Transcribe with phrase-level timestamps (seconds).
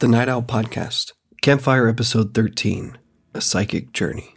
[0.00, 1.10] The Night Owl Podcast,
[1.42, 2.96] Campfire Episode 13
[3.34, 4.36] A Psychic Journey.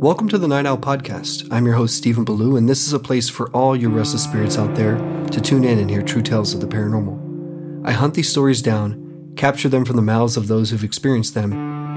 [0.00, 1.46] Welcome to the Night Owl Podcast.
[1.52, 4.56] I'm your host, Stephen Ballou, and this is a place for all you restless spirits
[4.56, 4.96] out there
[5.30, 7.86] to tune in and hear true tales of the paranormal.
[7.86, 11.52] I hunt these stories down, capture them from the mouths of those who've experienced them,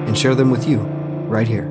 [0.05, 0.79] and share them with you
[1.29, 1.69] right here.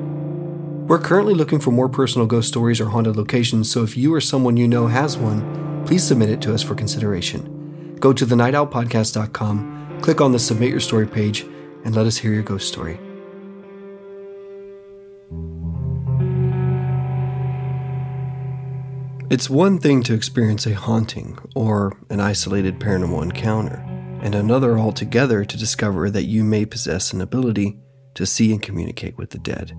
[0.87, 4.21] We're currently looking for more personal ghost stories or haunted locations, so if you or
[4.21, 7.58] someone you know has one, please submit it to us for consideration.
[7.99, 11.45] Go to thenightowlpodcast.com, click on the Submit Your Story page,
[11.83, 12.97] and let us hear your ghost story.
[19.29, 23.85] It's one thing to experience a haunting or an isolated paranormal encounter,
[24.23, 27.77] and another altogether to discover that you may possess an ability
[28.15, 29.73] to see and communicate with the dead.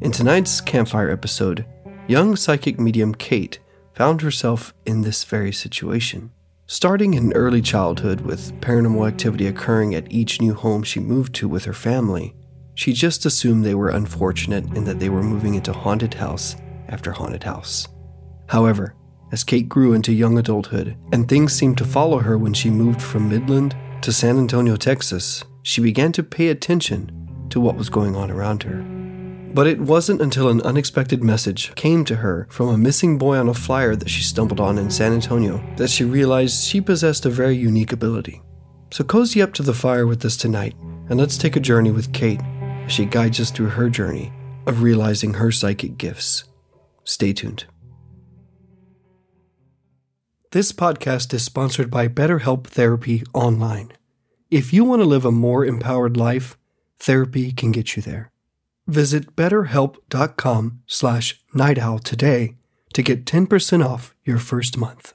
[0.00, 1.66] In tonight's campfire episode,
[2.06, 3.58] young psychic medium Kate
[3.94, 6.30] found herself in this very situation.
[6.70, 11.48] Starting in early childhood with paranormal activity occurring at each new home she moved to
[11.48, 12.34] with her family,
[12.74, 16.56] she just assumed they were unfortunate and that they were moving into haunted house
[16.88, 17.88] after haunted house.
[18.50, 18.94] However,
[19.32, 23.00] as Kate grew into young adulthood and things seemed to follow her when she moved
[23.00, 28.14] from Midland to San Antonio, Texas, she began to pay attention to what was going
[28.14, 28.97] on around her.
[29.54, 33.48] But it wasn't until an unexpected message came to her from a missing boy on
[33.48, 37.30] a flyer that she stumbled on in San Antonio that she realized she possessed a
[37.30, 38.42] very unique ability.
[38.92, 40.74] So cozy up to the fire with us tonight,
[41.08, 42.40] and let's take a journey with Kate
[42.84, 44.32] as she guides us through her journey
[44.66, 46.44] of realizing her psychic gifts.
[47.04, 47.64] Stay tuned.
[50.52, 53.92] This podcast is sponsored by BetterHelp Therapy Online.
[54.50, 56.56] If you want to live a more empowered life,
[56.98, 58.30] therapy can get you there.
[58.88, 62.56] Visit betterhelp.com slash nightowl today
[62.94, 65.12] to get 10% off your first month.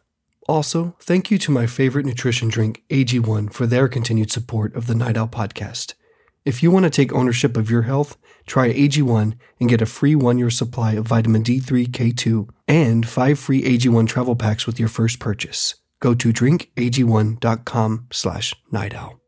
[0.48, 4.94] Also, thank you to my favorite nutrition drink, AG1, for their continued support of the
[4.94, 5.96] Night Owl podcast.
[6.46, 10.16] If you want to take ownership of your health, try AG1 and get a free
[10.16, 15.20] one-year supply of vitamin D3, K2, and five free AG1 travel packs with your first
[15.20, 15.76] purchase.
[16.00, 19.23] Go to drinkag1.com slash nightowl.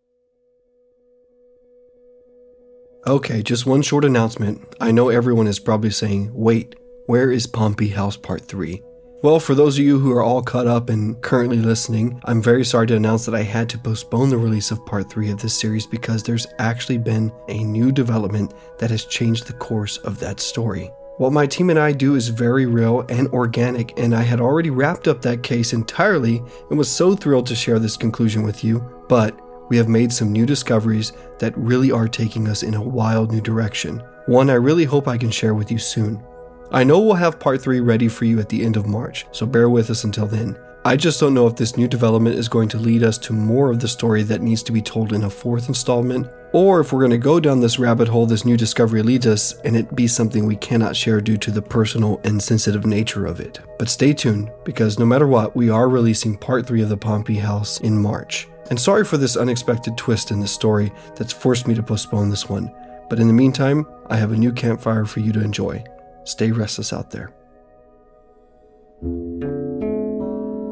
[3.07, 4.75] Okay, just one short announcement.
[4.81, 6.73] I know everyone is probably saying, wait,
[7.05, 8.81] where is Pompey House Part 3?
[9.21, 12.65] Well, for those of you who are all caught up and currently listening, I'm very
[12.65, 15.53] sorry to announce that I had to postpone the release of part 3 of this
[15.53, 20.39] series because there's actually been a new development that has changed the course of that
[20.39, 20.89] story.
[21.17, 24.71] What my team and I do is very real and organic, and I had already
[24.71, 26.41] wrapped up that case entirely
[26.71, 29.39] and was so thrilled to share this conclusion with you, but
[29.69, 33.41] we have made some new discoveries that really are taking us in a wild new
[33.41, 34.03] direction.
[34.27, 36.23] One I really hope I can share with you soon.
[36.71, 39.45] I know we'll have part 3 ready for you at the end of March, so
[39.45, 40.57] bear with us until then.
[40.83, 43.71] I just don't know if this new development is going to lead us to more
[43.71, 46.99] of the story that needs to be told in a fourth installment, or if we're
[46.99, 50.07] going to go down this rabbit hole this new discovery leads us and it be
[50.07, 53.59] something we cannot share due to the personal and sensitive nature of it.
[53.79, 57.37] But stay tuned, because no matter what, we are releasing part 3 of the Pompey
[57.37, 58.47] House in March.
[58.69, 62.49] And sorry for this unexpected twist in the story that's forced me to postpone this
[62.49, 62.73] one.
[63.09, 65.83] But in the meantime, I have a new campfire for you to enjoy.
[66.23, 67.33] Stay restless out there.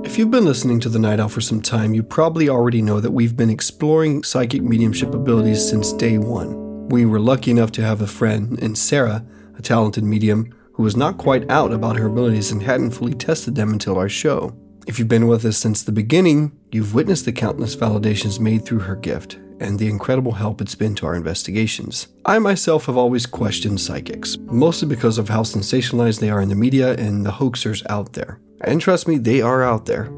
[0.04, 3.00] If you've been listening to The Night Owl for some time, you probably already know
[3.00, 6.88] that we've been exploring psychic mediumship abilities since day one.
[6.90, 9.26] We were lucky enough to have a friend in Sarah,
[9.58, 13.56] a talented medium, who was not quite out about her abilities and hadn't fully tested
[13.56, 14.56] them until our show.
[14.86, 18.80] If you've been with us since the beginning, you've witnessed the countless validations made through
[18.80, 22.08] her gift and the incredible help it's been to our investigations.
[22.26, 26.56] I myself have always questioned psychics, mostly because of how sensationalized they are in the
[26.56, 28.42] media and the hoaxers out there.
[28.62, 30.12] And trust me, they are out there.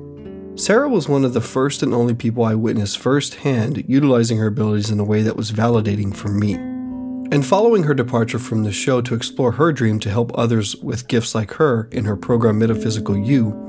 [0.55, 4.89] Sarah was one of the first and only people I witnessed firsthand utilizing her abilities
[4.89, 6.53] in a way that was validating for me.
[6.53, 11.07] And following her departure from the show to explore her dream to help others with
[11.07, 13.65] gifts like her in her program Metaphysical You,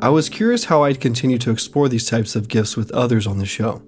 [0.00, 3.38] I was curious how I'd continue to explore these types of gifts with others on
[3.38, 3.82] the show.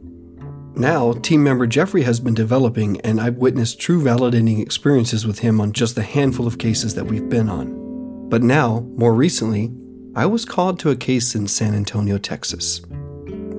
[0.74, 5.60] Now, team member Jeffrey has been developing, and I've witnessed true validating experiences with him
[5.60, 8.28] on just the handful of cases that we've been on.
[8.28, 9.70] But now, more recently,
[10.16, 12.82] I was called to a case in San Antonio, Texas.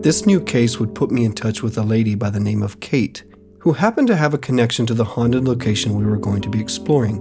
[0.02, 2.82] This new case would put me in touch with a lady by the name of
[2.82, 3.24] Kate,
[3.60, 6.60] who happened to have a connection to the haunted location we were going to be
[6.60, 7.18] exploring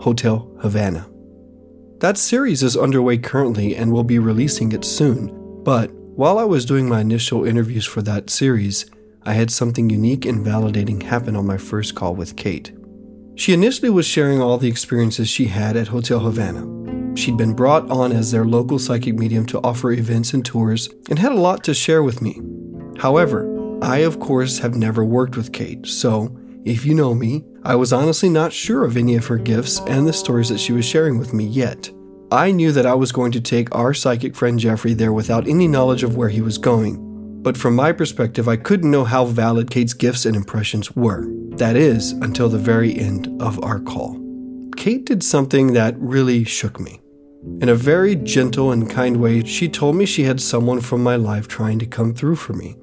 [0.00, 1.06] Hotel Havana.
[2.04, 5.32] That series is underway currently and will be releasing it soon.
[5.64, 8.84] But while I was doing my initial interviews for that series,
[9.22, 12.72] I had something unique and validating happen on my first call with Kate.
[13.36, 17.16] She initially was sharing all the experiences she had at Hotel Havana.
[17.16, 21.18] She'd been brought on as their local psychic medium to offer events and tours and
[21.18, 22.38] had a lot to share with me.
[22.98, 23.48] However,
[23.80, 26.36] I, of course, have never worked with Kate, so
[26.66, 30.06] if you know me, I was honestly not sure of any of her gifts and
[30.06, 31.90] the stories that she was sharing with me yet.
[32.30, 35.68] I knew that I was going to take our psychic friend Jeffrey there without any
[35.68, 37.42] knowledge of where he was going.
[37.42, 41.26] But from my perspective, I couldn't know how valid Kate's gifts and impressions were.
[41.56, 44.18] That is, until the very end of our call.
[44.76, 47.00] Kate did something that really shook me.
[47.60, 51.16] In a very gentle and kind way, she told me she had someone from my
[51.16, 52.76] life trying to come through for me.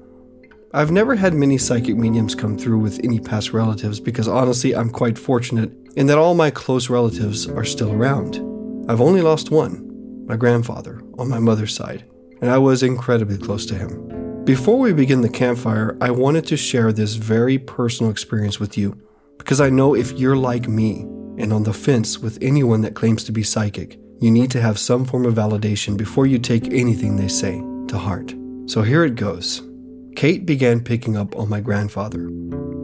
[0.72, 4.88] I've never had many psychic mediums come through with any past relatives because honestly, I'm
[4.88, 8.51] quite fortunate in that all my close relatives are still around.
[8.88, 12.04] I've only lost one, my grandfather, on my mother's side,
[12.40, 14.44] and I was incredibly close to him.
[14.44, 19.00] Before we begin the campfire, I wanted to share this very personal experience with you
[19.38, 21.02] because I know if you're like me
[21.38, 24.78] and on the fence with anyone that claims to be psychic, you need to have
[24.78, 28.34] some form of validation before you take anything they say to heart.
[28.66, 29.62] So here it goes.
[30.16, 32.28] Kate began picking up on my grandfather.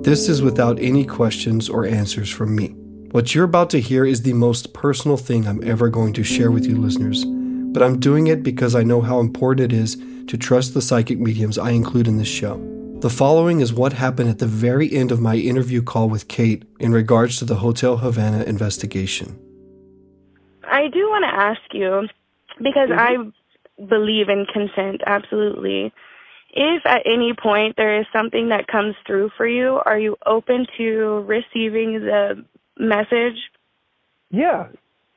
[0.03, 2.77] This is without any questions or answers from me.
[3.11, 6.51] What you're about to hear is the most personal thing I'm ever going to share
[6.51, 9.97] with you, listeners, but I'm doing it because I know how important it is
[10.27, 12.63] to trust the psychic mediums I include in this show.
[13.01, 16.65] The following is what happened at the very end of my interview call with Kate
[16.81, 19.39] in regards to the Hotel Havana investigation.
[20.65, 22.09] I do want to ask you
[22.59, 23.33] because mm-hmm.
[23.81, 25.95] I believe in consent, absolutely
[26.51, 30.67] if at any point there is something that comes through for you, are you open
[30.77, 32.45] to receiving the
[32.79, 33.39] message?
[34.31, 34.69] Yeah.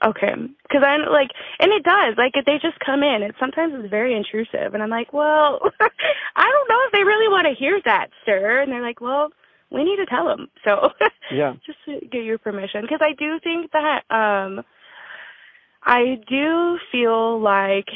[0.03, 0.33] Okay.
[0.63, 1.29] Because I'm like,
[1.59, 2.15] and it does.
[2.17, 5.59] Like, if they just come in, it sometimes it's very intrusive, and I'm like, well,
[6.35, 8.61] I don't know if they really want to hear that, sir.
[8.61, 9.29] And they're like, well,
[9.69, 10.49] we need to tell them.
[10.65, 10.89] So
[11.31, 14.63] yeah, just to get your permission, because I do think that um,
[15.83, 17.87] I do feel like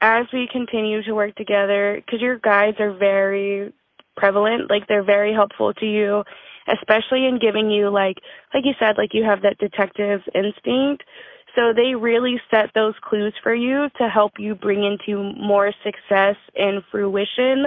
[0.00, 3.72] as we continue to work together, because your guides are very
[4.16, 6.22] prevalent, like they're very helpful to you,
[6.68, 8.18] especially in giving you like,
[8.54, 11.04] like you said, like you have that detective instinct.
[11.54, 16.36] So they really set those clues for you to help you bring into more success
[16.54, 17.66] and fruition.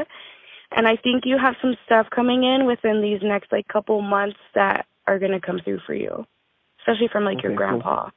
[0.71, 4.37] And I think you have some stuff coming in within these next like couple months
[4.53, 6.25] that are going to come through for you,
[6.81, 8.09] especially from like okay, your grandpa.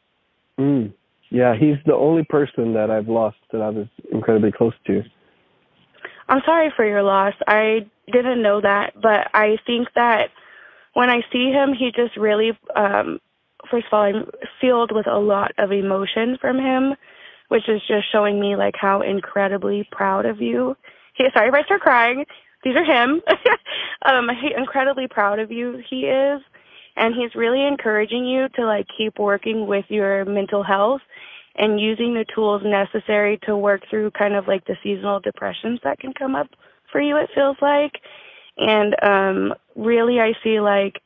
[0.58, 0.66] Cool.
[0.66, 0.92] Mm.
[1.30, 5.02] Yeah, he's the only person that I've lost that I was incredibly close to.
[6.28, 7.32] I'm sorry for your loss.
[7.46, 10.28] I didn't know that, but I think that
[10.94, 13.18] when I see him, he just really, um,
[13.70, 14.26] first of all, I'm
[14.60, 16.94] filled with a lot of emotion from him,
[17.48, 20.76] which is just showing me like how incredibly proud of you.
[21.14, 22.24] He, sorry if I start crying.
[22.64, 23.20] These are him.
[24.06, 25.82] um, he incredibly proud of you.
[25.88, 26.40] He is,
[26.96, 31.00] and he's really encouraging you to like keep working with your mental health
[31.56, 35.98] and using the tools necessary to work through kind of like the seasonal depressions that
[35.98, 36.48] can come up
[36.90, 37.92] for you it feels like
[38.58, 41.00] and um really i see like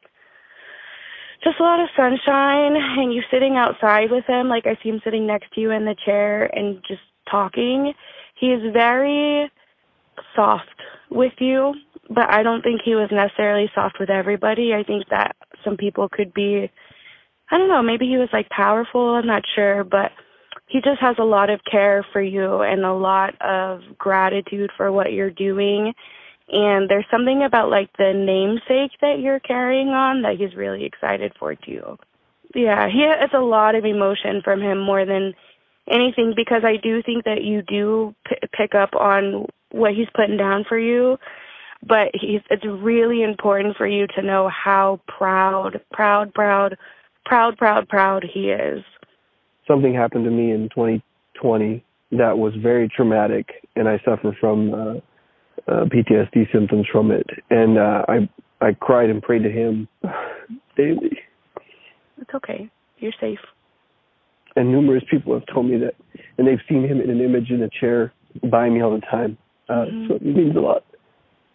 [1.44, 4.48] just a lot of sunshine and you sitting outside with him.
[4.48, 7.92] Like i see him sitting next to you in the chair and just talking.
[8.34, 9.50] He is very
[10.34, 10.68] soft
[11.10, 11.74] with you
[12.08, 14.74] but i don't think he was necessarily soft with everybody.
[14.74, 16.70] I think that some people could be
[17.50, 20.10] i don't know maybe he was like powerful i'm not sure but
[20.68, 24.90] he just has a lot of care for you and a lot of gratitude for
[24.90, 25.94] what you're doing.
[26.48, 31.32] And there's something about like the namesake that you're carrying on that he's really excited
[31.38, 31.98] for too.
[32.54, 35.34] Yeah, he has a lot of emotion from him more than
[35.90, 40.36] anything because I do think that you do p- pick up on what he's putting
[40.36, 41.18] down for you.
[41.86, 46.78] But he's, it's really important for you to know how proud, proud, proud,
[47.24, 48.82] proud, proud, proud he is
[49.66, 54.94] something happened to me in 2020 that was very traumatic, and I suffer from uh,
[55.68, 57.26] uh, PTSD symptoms from it.
[57.50, 58.28] And uh, I
[58.60, 59.88] I cried and prayed to Him
[60.76, 61.18] daily.
[62.20, 62.70] It's okay.
[62.98, 63.38] You're safe.
[64.54, 65.94] And numerous people have told me that,
[66.38, 68.12] and they've seen Him in an image in a chair
[68.50, 69.36] by me all the time.
[69.68, 70.08] Uh, mm-hmm.
[70.08, 70.84] So it means a lot.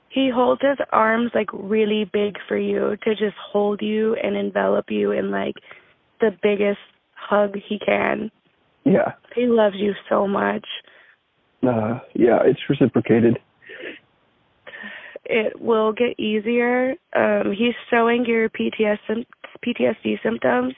[0.09, 4.85] He holds his arms like really big for you to just hold you and envelop
[4.89, 5.55] you in like
[6.19, 6.79] the biggest
[7.15, 8.29] hug he can.
[8.83, 9.13] Yeah.
[9.33, 10.65] He loves you so much.
[11.63, 13.39] Uh, yeah, it's reciprocated.
[15.25, 16.95] It will get easier.
[17.15, 18.99] Um, he's showing your PTS,
[19.65, 20.73] PTSD symptoms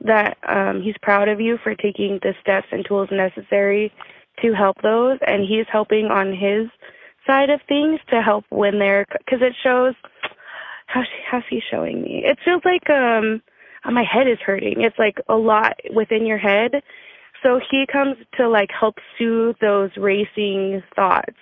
[0.00, 3.92] that um, he's proud of you for taking the steps and tools necessary
[4.42, 6.68] to help those, and he's helping on his
[7.26, 9.94] side of things to help when they're because it shows.
[10.86, 12.22] How's how's he showing me?
[12.24, 13.42] It feels like um
[13.84, 14.80] my head is hurting.
[14.80, 16.82] It's like a lot within your head
[17.42, 21.36] So he comes to like help soothe those racing thoughts.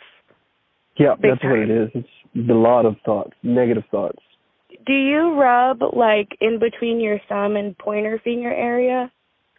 [0.99, 1.91] Yeah, Big that's what it is.
[1.95, 4.19] It's a lot of thoughts, negative thoughts.
[4.87, 9.11] Do you rub like in between your thumb and pointer finger area?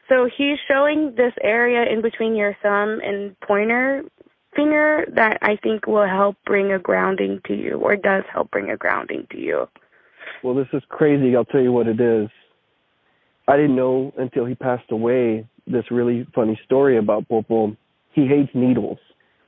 [0.09, 4.03] So he's showing this area in between your thumb and pointer
[4.55, 8.69] finger that I think will help bring a grounding to you or does help bring
[8.69, 9.67] a grounding to you.
[10.43, 11.35] Well, this is crazy.
[11.35, 12.29] I'll tell you what it is.
[13.47, 17.75] I didn't know until he passed away this really funny story about Popo.
[18.13, 18.97] He hates needles.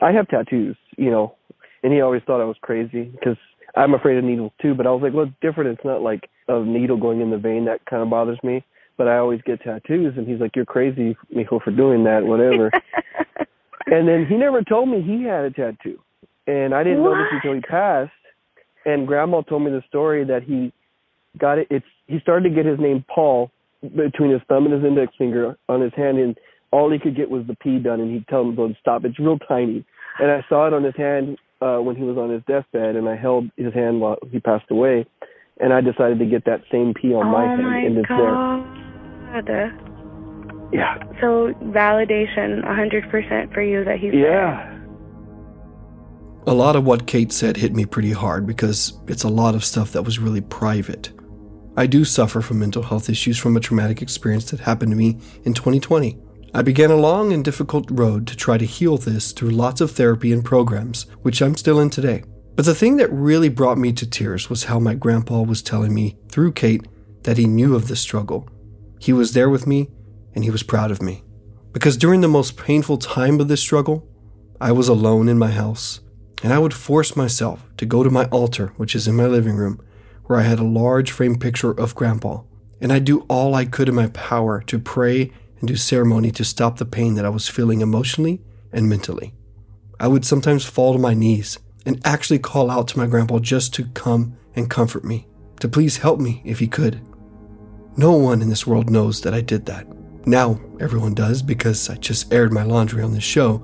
[0.02, 1.36] I have tattoos, you know,
[1.84, 3.38] and he always thought I was crazy because
[3.76, 4.74] I'm afraid of needles too.
[4.74, 5.72] But I was like, well, it's different.
[5.72, 8.64] It's not like a needle going in the vein that kind of bothers me.
[8.98, 12.70] But I always get tattoos, and he's like, "You're crazy, Mijo, for doing that, whatever."
[13.86, 16.00] and then he never told me he had a tattoo,
[16.48, 17.12] and I didn't what?
[17.14, 18.12] know this until he passed.
[18.86, 20.74] And Grandma told me the story that he
[21.38, 21.68] got it.
[21.70, 25.58] It's he started to get his name Paul between his thumb and his index finger
[25.70, 26.38] on his hand, and
[26.72, 29.06] all he could get was the P done, and he'd tell him to stop.
[29.06, 29.86] It's real tiny,
[30.20, 33.08] and I saw it on his hand uh, when he was on his deathbed, and
[33.08, 35.06] I held his hand while he passed away,
[35.60, 38.08] and I decided to get that same P on oh my hand, my and it's
[38.08, 39.46] god.
[39.46, 39.78] there.
[40.72, 44.32] Yeah, So validation 100% for you that he's there.
[44.32, 44.76] yeah.
[46.48, 49.66] A lot of what Kate said hit me pretty hard because it's a lot of
[49.66, 51.12] stuff that was really private.
[51.76, 55.20] I do suffer from mental health issues from a traumatic experience that happened to me
[55.44, 56.18] in 2020.
[56.52, 59.92] I began a long and difficult road to try to heal this through lots of
[59.92, 62.24] therapy and programs, which I'm still in today.
[62.56, 65.94] But the thing that really brought me to tears was how my grandpa was telling
[65.94, 66.88] me, through Kate,
[67.24, 68.50] that he knew of the struggle.
[69.00, 69.90] He was there with me,
[70.34, 71.24] and he was proud of me.
[71.72, 74.08] Because during the most painful time of this struggle,
[74.60, 76.02] I was alone in my house,
[76.44, 79.56] and I would force myself to go to my altar, which is in my living
[79.56, 79.80] room,
[80.26, 82.42] where I had a large frame picture of Grandpa,
[82.82, 86.44] and I'd do all I could in my power to pray and do ceremony to
[86.44, 89.34] stop the pain that I was feeling emotionally and mentally.
[90.00, 93.74] I would sometimes fall to my knees and actually call out to my grandpa just
[93.76, 95.28] to come and comfort me,
[95.60, 97.02] to please help me if he could.
[97.98, 99.88] No one in this world knows that I did that.
[100.26, 103.58] Now everyone does because I just aired my laundry on this show,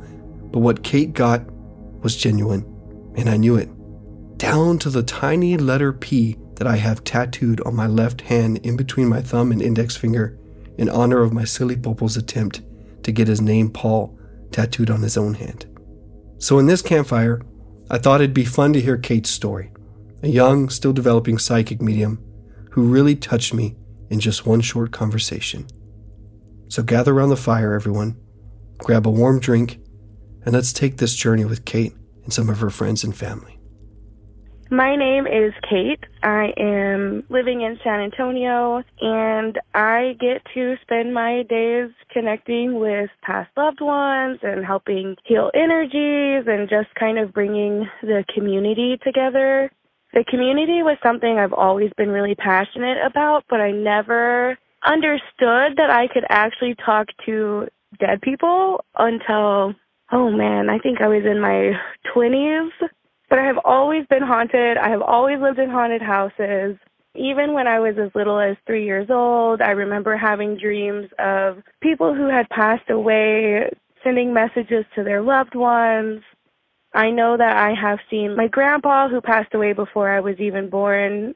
[0.52, 1.46] but what Kate got
[2.02, 2.66] was genuine,
[3.16, 3.70] and I knew it.
[4.38, 8.75] Down to the tiny letter P that I have tattooed on my left hand in
[8.75, 10.38] between my thumb and index finger
[10.77, 12.62] in honor of my silly Popo's attempt
[13.03, 14.17] to get his name Paul
[14.51, 15.65] tattooed on his own hand.
[16.38, 17.41] So in this campfire,
[17.89, 19.72] I thought it'd be fun to hear Kate's story,
[20.24, 22.24] a young, still developing psychic medium
[22.72, 23.75] who really touched me
[24.10, 25.67] in just one short conversation.
[26.67, 28.20] So gather around the fire, everyone,
[28.79, 29.79] grab a warm drink,
[30.46, 33.55] and let's take this journey with Kate and some of her friends and family.
[34.72, 36.03] My name is Kate.
[36.24, 43.12] I am living in San Antonio and I get to spend my days connecting with
[43.22, 49.72] past loved ones and helping heal energies and just kind of bringing the community together.
[50.13, 55.91] The community was something I've always been really passionate about, but I never understood that
[55.91, 57.67] I could actually talk to
[58.00, 59.75] dead people until,
[60.12, 61.74] oh man, I think I was in my
[62.15, 62.72] 20s.
[63.29, 64.77] But I have always been haunted.
[64.77, 66.77] I have always lived in haunted houses.
[67.15, 71.63] Even when I was as little as three years old, I remember having dreams of
[71.82, 73.70] people who had passed away
[74.03, 76.22] sending messages to their loved ones.
[76.94, 80.70] I know that I have seen my grandpa who passed away before I was even
[80.70, 81.34] born.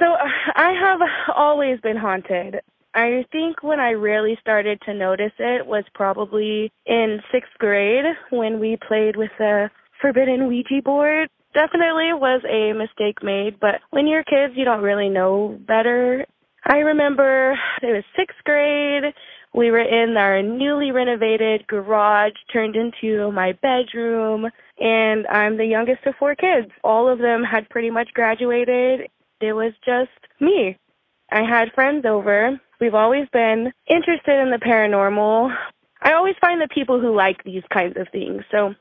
[0.00, 0.06] So
[0.54, 1.00] I have
[1.36, 2.60] always been haunted.
[2.94, 8.58] I think when I really started to notice it was probably in sixth grade when
[8.58, 11.28] we played with the forbidden Ouija board.
[11.54, 16.26] Definitely was a mistake made, but when you're kids, you don't really know better.
[16.64, 19.14] I remember it was sixth grade.
[19.54, 24.46] We were in our newly renovated garage turned into my bedroom,
[24.78, 26.70] and I'm the youngest of four kids.
[26.84, 29.08] All of them had pretty much graduated.
[29.40, 30.10] It was just
[30.40, 30.76] me.
[31.30, 32.60] I had friends over.
[32.80, 35.54] We've always been interested in the paranormal.
[36.02, 38.42] I always find the people who like these kinds of things.
[38.50, 38.74] So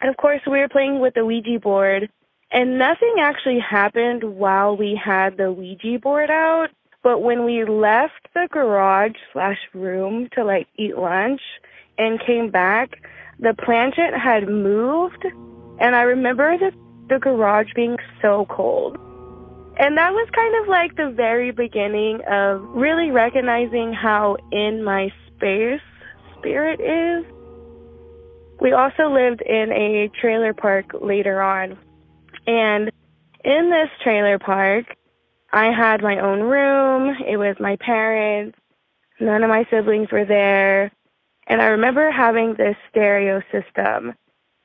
[0.00, 2.10] and of course, we were playing with the Ouija board,
[2.50, 6.68] and nothing actually happened while we had the Ouija board out.
[7.02, 11.40] But when we left the garage slash room to like eat lunch
[11.98, 12.98] and came back,
[13.38, 15.24] the planchette had moved,
[15.78, 16.72] and I remember the
[17.08, 18.96] the garage being so cold.
[19.78, 25.12] And that was kind of like the very beginning of really recognizing how in my
[25.28, 25.80] space
[26.38, 27.24] spirit is
[28.60, 31.78] we also lived in a trailer park later on.
[32.46, 32.90] And
[33.44, 34.86] in this trailer park,
[35.52, 37.16] I had my own room.
[37.26, 38.58] It was my parents.
[39.20, 40.90] None of my siblings were there.
[41.46, 44.14] And I remember having this stereo system.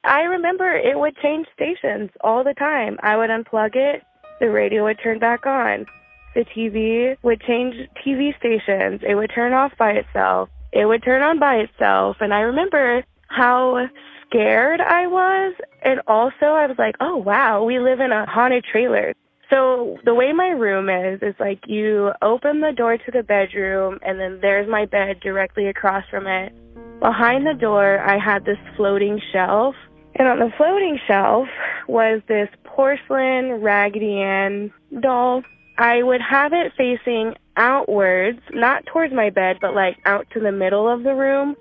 [0.03, 2.98] I remember it would change stations all the time.
[3.03, 4.01] I would unplug it,
[4.39, 5.86] the radio would turn back on.
[6.33, 9.01] The TV would change TV stations.
[9.07, 10.50] It would turn off by itself.
[10.71, 12.17] It would turn on by itself.
[12.21, 13.03] And I remember
[13.35, 13.88] how
[14.27, 15.55] scared I was.
[15.83, 19.13] And also, I was like, oh, wow, we live in a haunted trailer.
[19.50, 24.00] So the way my room is is like you open the door to the bedroom
[24.01, 26.53] and then there's my bed directly across from it.
[27.01, 29.75] Behind the door I had this floating shelf
[30.15, 31.47] and on the floating shelf
[31.88, 34.71] was this porcelain Raggedy Ann
[35.01, 35.43] doll.
[35.77, 40.51] I would have it facing outwards, not towards my bed, but like out to the
[40.51, 41.55] middle of the room.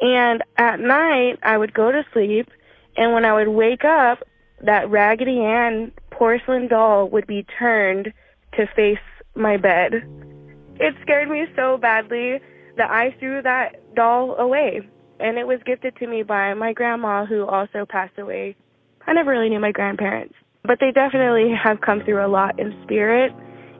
[0.00, 2.48] And at night I would go to sleep
[2.98, 4.24] and when I would wake up,
[4.60, 8.12] that Raggedy Ann porcelain doll would be turned
[8.56, 8.98] to face
[9.36, 10.02] my bed.
[10.80, 12.40] It scared me so badly
[12.76, 14.80] that I threw that doll away.
[15.20, 18.56] And it was gifted to me by my grandma, who also passed away.
[19.06, 22.76] I never really knew my grandparents, but they definitely have come through a lot in
[22.82, 23.32] spirit.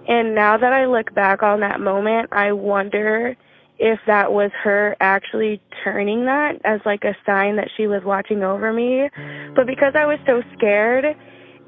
[0.08, 3.36] And now that I look back on that moment, I wonder
[3.78, 8.42] if that was her actually turning that as like a sign that she was watching
[8.42, 9.08] over me.
[9.16, 9.54] Mm.
[9.54, 11.04] But because I was so scared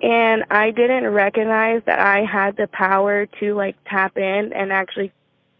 [0.02, 5.12] and I didn't recognize that I had the power to like tap in and actually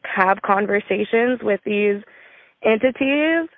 [0.03, 2.03] have conversations with these
[2.65, 3.49] entities,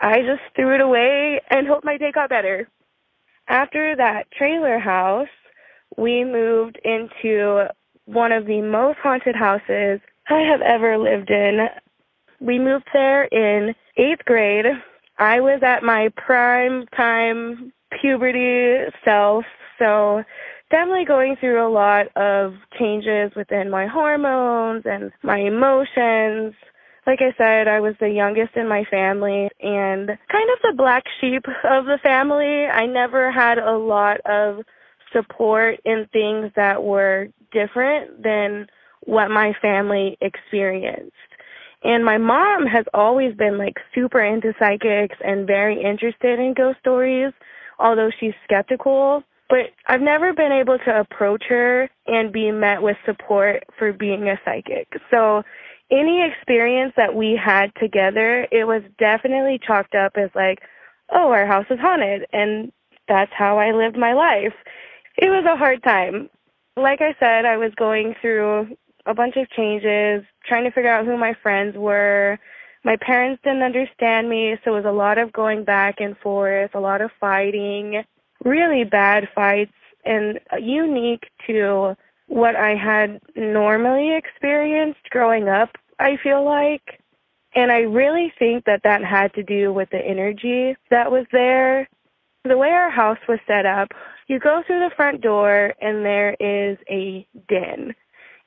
[0.00, 2.68] I just threw it away and hoped my day got better.
[3.48, 5.28] After that trailer house,
[5.96, 7.66] we moved into
[8.04, 11.68] one of the most haunted houses I have ever lived in.
[12.40, 14.66] We moved there in eighth grade.
[15.18, 19.44] I was at my prime time puberty self,
[19.78, 20.22] so
[20.70, 26.54] definitely going through a lot of changes within my hormones and my emotions.
[27.06, 31.04] Like I said, I was the youngest in my family and kind of the black
[31.20, 32.66] sheep of the family.
[32.66, 34.60] I never had a lot of
[35.12, 38.66] support in things that were different than
[39.04, 41.12] what my family experienced.
[41.84, 46.78] And my mom has always been like super into psychics and very interested in ghost
[46.80, 47.32] stories,
[47.78, 49.22] although she's skeptical.
[49.48, 54.28] But I've never been able to approach her and be met with support for being
[54.28, 54.88] a psychic.
[55.10, 55.42] So
[55.90, 60.58] any experience that we had together, it was definitely chalked up as like,
[61.10, 62.26] oh, our house is haunted.
[62.32, 62.72] And
[63.06, 64.52] that's how I lived my life.
[65.16, 66.28] It was a hard time.
[66.76, 68.76] Like I said, I was going through
[69.08, 72.38] a bunch of changes, trying to figure out who my friends were.
[72.84, 76.70] My parents didn't understand me, so it was a lot of going back and forth,
[76.74, 78.04] a lot of fighting,
[78.44, 79.72] really bad fights,
[80.04, 87.00] and unique to what I had normally experienced growing up, I feel like.
[87.54, 91.88] And I really think that that had to do with the energy that was there.
[92.44, 93.88] The way our house was set up,
[94.28, 97.94] you go through the front door and there is a den.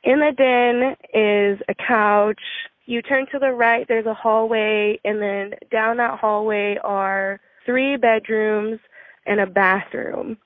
[0.04, 2.42] In the den is a couch.
[2.86, 7.96] You turn to the right, there's a hallway, and then down that hallway are three
[7.98, 8.80] bedrooms
[9.26, 10.38] and a bathroom.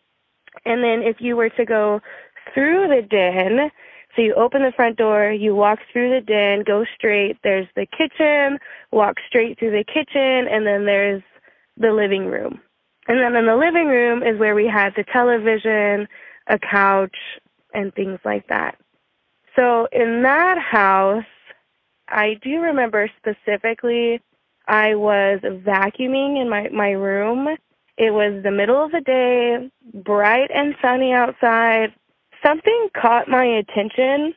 [0.65, 2.01] And then if you were to go
[2.53, 3.71] through the den,
[4.15, 7.85] so you open the front door, you walk through the den, go straight, there's the
[7.85, 8.59] kitchen,
[8.91, 11.23] walk straight through the kitchen, and then there's
[11.77, 12.59] the living room.
[13.07, 16.07] And then in the living room is where we had the television,
[16.47, 17.15] a couch,
[17.73, 18.77] and things like that.
[19.55, 21.23] So in that house,
[22.07, 24.21] I do remember specifically
[24.67, 27.47] I was vacuuming in my, my room.
[27.97, 29.69] It was the middle of the day,
[30.03, 31.93] bright and sunny outside.
[32.45, 34.33] Something caught my attention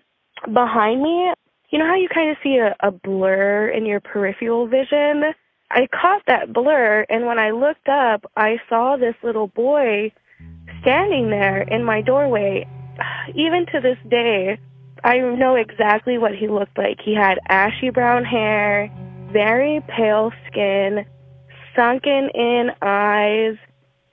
[0.52, 1.32] behind me.
[1.70, 5.24] You know how you kind of see a, a blur in your peripheral vision?
[5.70, 10.12] I caught that blur, and when I looked up, I saw this little boy
[10.80, 12.66] standing there in my doorway.
[13.34, 14.58] Even to this day,
[15.04, 17.00] I know exactly what he looked like.
[17.04, 18.90] He had ashy brown hair,
[19.32, 21.04] very pale skin,
[21.76, 23.56] sunken in eyes.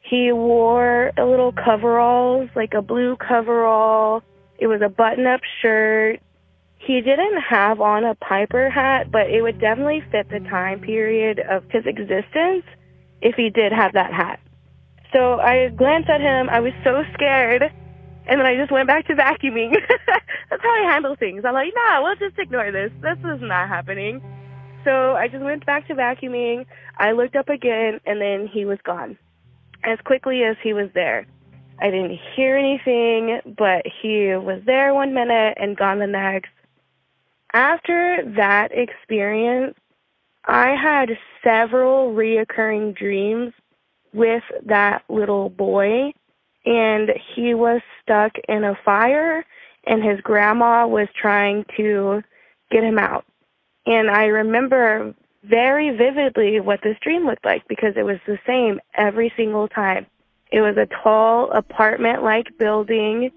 [0.02, 4.22] He wore a little coveralls, like a blue coverall.
[4.58, 6.20] It was a button up shirt.
[6.78, 11.40] He didn't have on a Piper hat, but it would definitely fit the time period
[11.40, 12.64] of his existence
[13.22, 14.40] if he did have that hat.
[15.12, 16.50] So I glanced at him.
[16.50, 17.64] I was so scared
[18.28, 19.74] and then I just went back to vacuuming.
[20.50, 21.44] That's how I handle things.
[21.46, 22.92] I'm like, nah, we'll just ignore this.
[23.02, 24.22] This is not happening.
[24.84, 26.66] So I just went back to vacuuming.
[26.98, 29.18] I looked up again, and then he was gone
[29.84, 31.28] as quickly as he was there.
[31.80, 36.52] I didn't hear anything, but he was there one minute and gone the next.
[37.54, 39.76] After that experience,
[40.46, 41.10] I had
[41.44, 43.54] several reoccurring dreams
[44.14, 46.14] with that little boy,
[46.66, 49.46] and he was stuck in a fire,
[49.86, 52.24] and his grandma was trying to
[52.72, 53.26] get him out.
[53.86, 58.80] And I remember very vividly what this dream looked like because it was the same
[58.96, 60.08] every single time.
[60.52, 63.32] It was a tall apartment like building.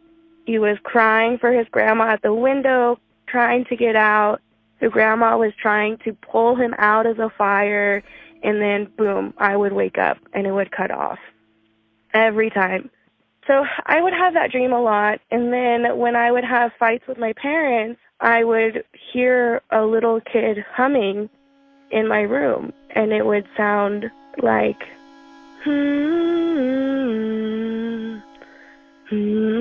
[0.47, 4.41] He was crying for his grandma at the window, trying to get out.
[4.81, 8.03] The grandma was trying to pull him out of the fire,
[8.43, 11.19] and then boom, I would wake up and it would cut off
[12.15, 12.91] every time.
[13.49, 15.21] So I would have that dream a lot.
[15.31, 20.21] And then when I would have fights with my parents, I would hear a little
[20.21, 21.31] kid humming
[21.91, 24.11] in my room, and it would sound
[24.43, 24.77] like,
[25.65, 26.99] hmm,
[29.09, 29.57] hmm.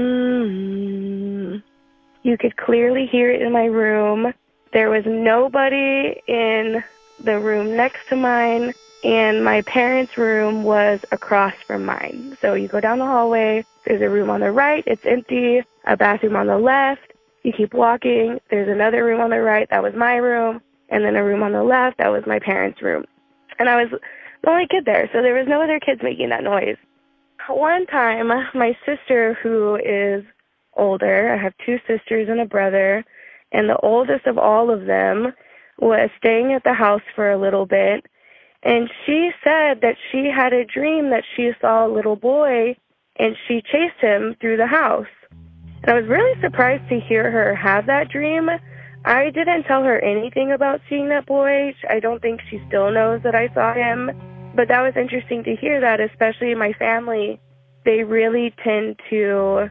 [2.24, 4.34] You could clearly hear it in my room.
[4.74, 6.84] There was nobody in
[7.24, 8.74] the room next to mine,
[9.04, 12.38] and my parents' room was across from mine.
[12.42, 15.98] So you go down the hallway, there's a room on the right, it's empty, a
[15.98, 17.14] bathroom on the left.
[17.44, 21.16] You keep walking, there's another room on the right, that was my room and then
[21.16, 23.06] a room on the left that was my parents' room.
[23.60, 23.92] And I was
[24.44, 26.78] the only kid there, so there was no other kids making that noise.
[27.50, 30.24] One time, my sister, who is
[30.76, 33.04] older, I have two sisters and a brother,
[33.52, 35.34] and the oldest of all of them
[35.80, 38.06] was staying at the house for a little bit,
[38.64, 42.76] and she said that she had a dream that she saw a little boy
[43.18, 45.08] and she chased him through the house.
[45.32, 48.50] And I was really surprised to hear her have that dream
[49.08, 51.74] I didn't tell her anything about seeing that boy.
[51.90, 54.12] I don't think she still knows that I saw him.
[54.54, 57.40] But that was interesting to hear that, especially my family.
[57.86, 59.70] They really tend to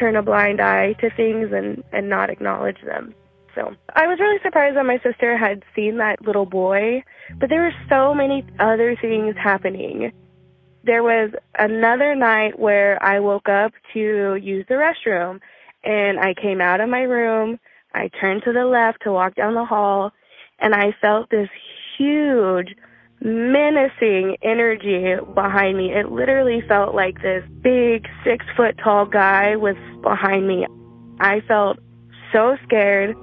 [0.00, 3.14] turn a blind eye to things and, and not acknowledge them.
[3.54, 7.04] So I was really surprised that my sister had seen that little boy,
[7.38, 10.12] but there were so many other things happening.
[10.84, 15.40] There was another night where I woke up to use the restroom
[15.84, 17.58] and I came out of my room
[17.94, 20.12] I turned to the left to walk down the hall,
[20.58, 21.48] and I felt this
[21.98, 22.74] huge,
[23.20, 25.92] menacing energy behind me.
[25.92, 30.66] It literally felt like this big, six foot tall guy was behind me.
[31.20, 31.78] I felt
[32.32, 33.14] so scared.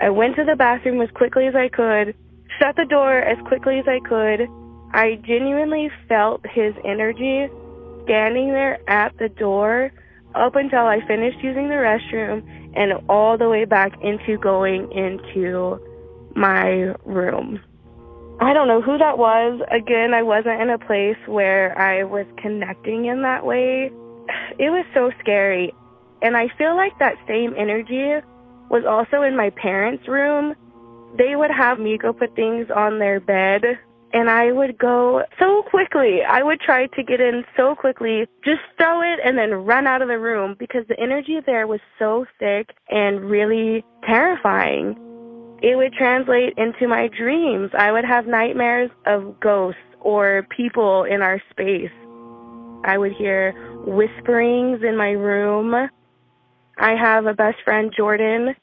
[0.00, 2.14] I went to the bathroom as quickly as I could,
[2.58, 4.48] shut the door as quickly as I could.
[4.92, 7.48] I genuinely felt his energy
[8.04, 9.90] standing there at the door
[10.34, 15.80] up until I finished using the restroom and all the way back into going into
[16.34, 17.60] my room.
[18.38, 19.60] I don't know who that was.
[19.70, 23.90] Again, I wasn't in a place where I was connecting in that way.
[24.58, 25.72] It was so scary.
[26.22, 28.20] And I feel like that same energy
[28.70, 30.54] was also in my parents' room.
[31.16, 33.62] They would have me go put things on their bed
[34.12, 36.22] and I would go so quickly.
[36.22, 40.00] I would try to get in so quickly, just throw it and then run out
[40.00, 44.96] of the room because the energy there was so thick and really terrifying.
[45.62, 47.70] It would translate into my dreams.
[47.76, 51.90] I would have nightmares of ghosts or people in our space.
[52.84, 53.52] I would hear
[53.84, 55.90] whisperings in my room.
[56.78, 58.54] I have a best friend, Jordan.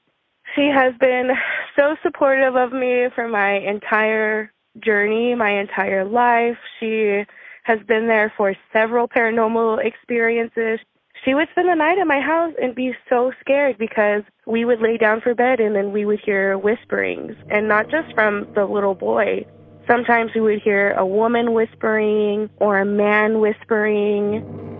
[0.56, 1.32] She has been
[1.76, 6.58] so supportive of me for my entire journey my entire life.
[6.80, 7.24] She
[7.64, 10.80] has been there for several paranormal experiences.
[11.24, 14.82] She would spend the night at my house and be so scared because we would
[14.82, 18.66] lay down for bed and then we would hear whisperings, and not just from the
[18.66, 19.46] little boy.
[19.88, 24.73] Sometimes we would hear a woman whispering or a man whispering.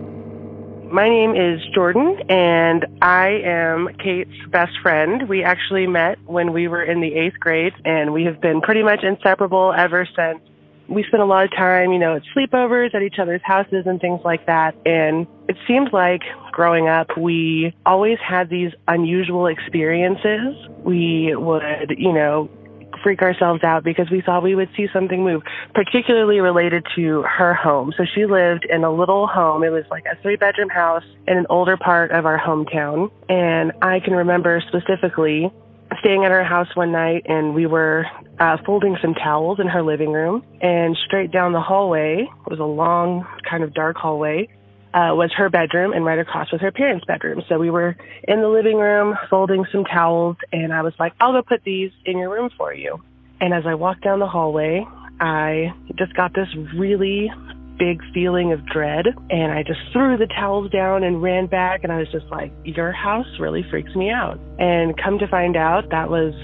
[0.90, 5.28] My name is Jordan, and I am Kate's best friend.
[5.28, 8.82] We actually met when we were in the eighth grade, and we have been pretty
[8.82, 10.40] much inseparable ever since.
[10.88, 13.98] We spent a lot of time, you know, at sleepovers at each other's houses and
[14.00, 14.76] things like that.
[14.84, 16.20] And it seemed like
[16.52, 20.54] growing up, we always had these unusual experiences.
[20.84, 22.50] We would, you know,
[23.04, 25.42] freak ourselves out because we thought we would see something move,
[25.74, 27.92] particularly related to her home.
[27.96, 29.62] So she lived in a little home.
[29.62, 33.12] It was like a three bedroom house in an older part of our hometown.
[33.28, 35.52] And I can remember specifically
[36.00, 38.06] staying at her house one night and we were
[38.40, 42.64] uh, folding some towels in her living room and straight down the hallway was a
[42.64, 44.48] long kind of dark hallway
[44.94, 47.42] uh, was her bedroom, and right across was her parents' bedroom.
[47.48, 47.96] So we were
[48.28, 51.90] in the living room folding some towels, and I was like, I'll go put these
[52.04, 53.02] in your room for you.
[53.40, 54.86] And as I walked down the hallway,
[55.20, 57.28] I just got this really
[57.76, 61.92] big feeling of dread, and I just threw the towels down and ran back, and
[61.92, 64.38] I was just like, Your house really freaks me out.
[64.60, 66.34] And come to find out, that was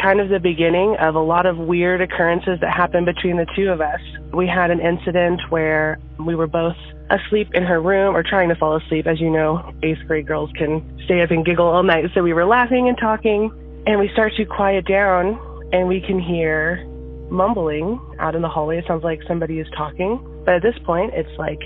[0.00, 3.68] kind of the beginning of a lot of weird occurrences that happened between the two
[3.68, 4.00] of us.
[4.32, 6.76] We had an incident where we were both
[7.10, 9.06] asleep in her room or trying to fall asleep.
[9.06, 12.06] As you know, eighth grade girls can stay up and giggle all night.
[12.14, 13.50] So we were laughing and talking,
[13.86, 15.38] and we start to quiet down,
[15.72, 16.84] and we can hear
[17.30, 18.78] mumbling out in the hallway.
[18.78, 20.20] It sounds like somebody is talking.
[20.44, 21.60] But at this point, it's like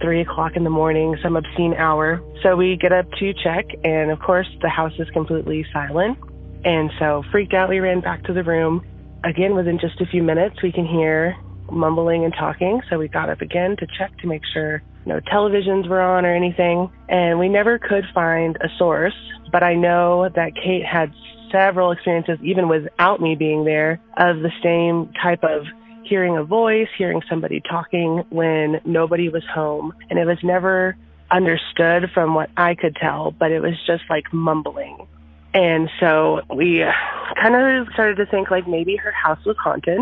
[0.00, 2.22] three o'clock in the morning, some obscene hour.
[2.42, 6.18] So we get up to check, and of course, the house is completely silent.
[6.64, 8.84] And so, freaked out, we ran back to the room.
[9.24, 11.36] Again, within just a few minutes, we can hear
[11.70, 12.82] mumbling and talking.
[12.88, 16.34] So we got up again to check to make sure no televisions were on or
[16.34, 16.90] anything.
[17.08, 19.14] And we never could find a source,
[19.50, 21.12] but I know that Kate had
[21.50, 25.66] several experiences, even without me being there, of the same type of
[26.04, 29.92] hearing a voice, hearing somebody talking when nobody was home.
[30.10, 30.96] And it was never
[31.30, 35.06] understood from what I could tell, but it was just like mumbling.
[35.54, 36.92] And so we uh,
[37.40, 40.00] kind of started to think like maybe her house was haunted.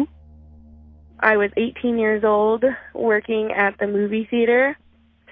[1.19, 4.79] I was 18 years old working at the movie theater.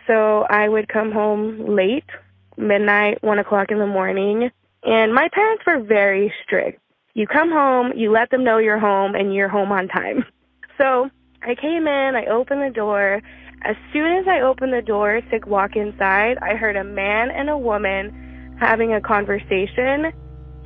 [0.06, 2.08] So I would come home late,
[2.56, 4.50] midnight, one o'clock in the morning.
[4.82, 6.80] And my parents were very strict.
[7.14, 10.24] You come home, you let them know you're home, and you're home on time.
[10.78, 11.10] So
[11.42, 13.20] I came in, I opened the door.
[13.62, 17.50] As soon as I opened the door to walk inside, I heard a man and
[17.50, 18.27] a woman
[18.58, 20.12] having a conversation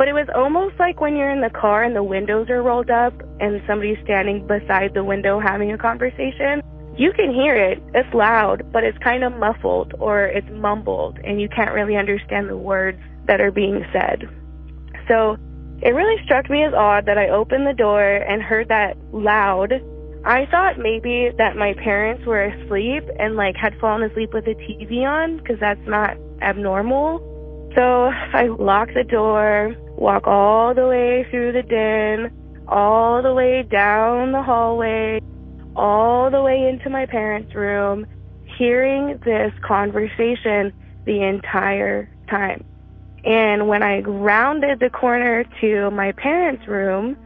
[0.03, 2.91] but it was almost like when you're in the car and the windows are rolled
[2.91, 6.61] up and somebody's standing beside the window having a conversation.
[6.97, 7.81] You can hear it.
[7.95, 12.49] It's loud, but it's kind of muffled or it's mumbled and you can't really understand
[12.49, 14.29] the words that are being said.
[15.07, 15.37] So
[15.81, 19.73] it really struck me as odd that I opened the door and heard that loud.
[20.25, 24.55] I thought maybe that my parents were asleep and like had fallen asleep with the
[24.55, 27.32] TV on because that's not abnormal.
[27.75, 32.31] So I locked the door, walk all the way through the den,
[32.69, 35.21] all the way down the hallway,
[35.75, 38.07] all the way into my parents' room,
[38.59, 40.73] hearing this conversation
[41.07, 42.65] the entire time.
[43.25, 47.17] And when I rounded the corner to my parents' room,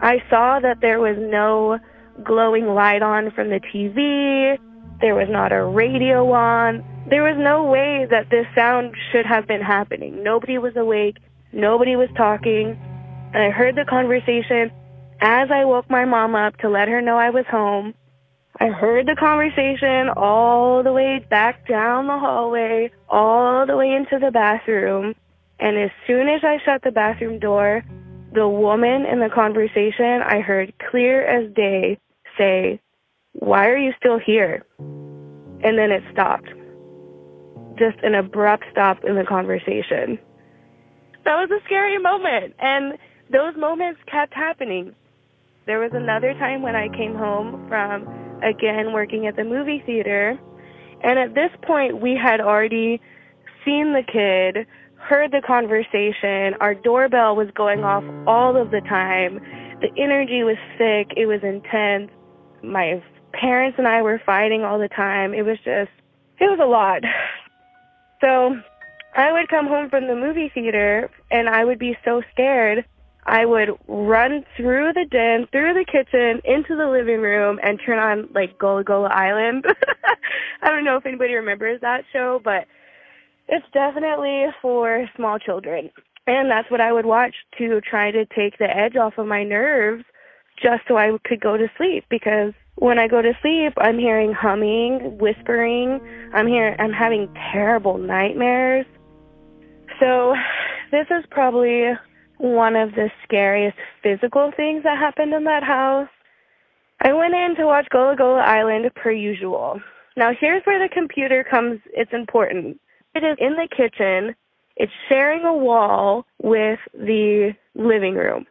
[0.00, 1.78] I saw that there was no
[2.22, 4.58] glowing light on from the TV.
[5.00, 6.84] There was not a radio on.
[7.10, 10.22] There was no way that this sound should have been happening.
[10.22, 11.16] Nobody was awake.
[11.52, 12.78] Nobody was talking.
[13.32, 14.70] And I heard the conversation
[15.22, 17.94] as I woke my mom up to let her know I was home.
[18.60, 24.18] I heard the conversation all the way back down the hallway, all the way into
[24.18, 25.14] the bathroom.
[25.60, 27.84] And as soon as I shut the bathroom door,
[28.34, 31.98] the woman in the conversation I heard clear as day
[32.36, 32.80] say,
[33.32, 34.66] Why are you still here?
[34.78, 36.50] And then it stopped.
[37.78, 40.18] Just an abrupt stop in the conversation
[41.28, 42.54] that was a scary moment.
[42.58, 42.96] And
[43.30, 44.94] those moments kept happening.
[45.66, 48.08] There was another time when I came home from,
[48.42, 50.40] again, working at the movie theater.
[51.04, 52.98] And at this point, we had already
[53.62, 56.56] seen the kid, heard the conversation.
[56.62, 59.38] Our doorbell was going off all of the time.
[59.82, 62.10] The energy was thick, it was intense.
[62.62, 63.02] My
[63.34, 65.34] parents and I were fighting all the time.
[65.34, 65.92] It was just,
[66.40, 67.02] it was a lot.
[68.20, 68.56] So
[69.14, 72.84] I would come home from the movie theater and I would be so scared.
[73.24, 77.98] I would run through the den, through the kitchen, into the living room, and turn
[77.98, 79.66] on like Gullah Gullah Island.
[80.62, 82.66] I don't know if anybody remembers that show, but
[83.48, 85.90] it's definitely for small children.
[86.26, 89.44] And that's what I would watch to try to take the edge off of my
[89.44, 90.04] nerves
[90.62, 94.32] just so I could go to sleep because when I go to sleep, I'm hearing
[94.32, 96.00] humming, whispering.
[96.32, 98.86] I'm hearing I'm having terrible nightmares.
[100.00, 100.34] So,
[100.92, 101.90] this is probably
[102.38, 106.08] one of the scariest physical things that happened in that house.
[107.00, 109.80] I went in to watch Gullah Gullah Island per usual.
[110.16, 112.80] Now, here's where the computer comes, it's important.
[113.14, 114.36] It is in the kitchen,
[114.76, 118.46] it's sharing a wall with the living room.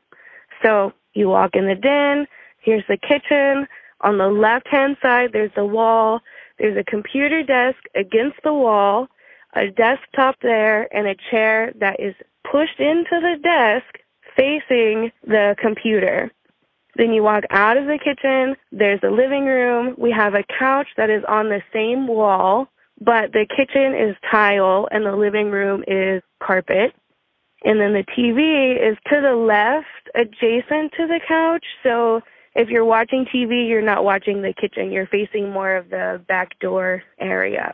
[0.64, 2.28] So, you walk in the den,
[2.60, 3.68] here's the kitchen.
[4.02, 6.22] On the left hand side, there's the wall.
[6.60, 9.08] There's a computer desk against the wall
[9.58, 12.16] a desktop there, and a chair that is
[12.50, 14.00] pushed into the desk
[14.36, 16.32] facing the computer.
[16.96, 19.96] Then you walk out of the kitchen, there's a living room.
[19.98, 22.68] We have a couch that is on the same wall,
[23.00, 26.94] but the kitchen is tile and the living room is carpet.
[27.64, 31.66] And then the TV is to the left, adjacent to the couch.
[31.84, 32.22] So
[32.58, 34.92] if you're watching TV, you're not watching the kitchen.
[34.92, 37.72] You're facing more of the back door area.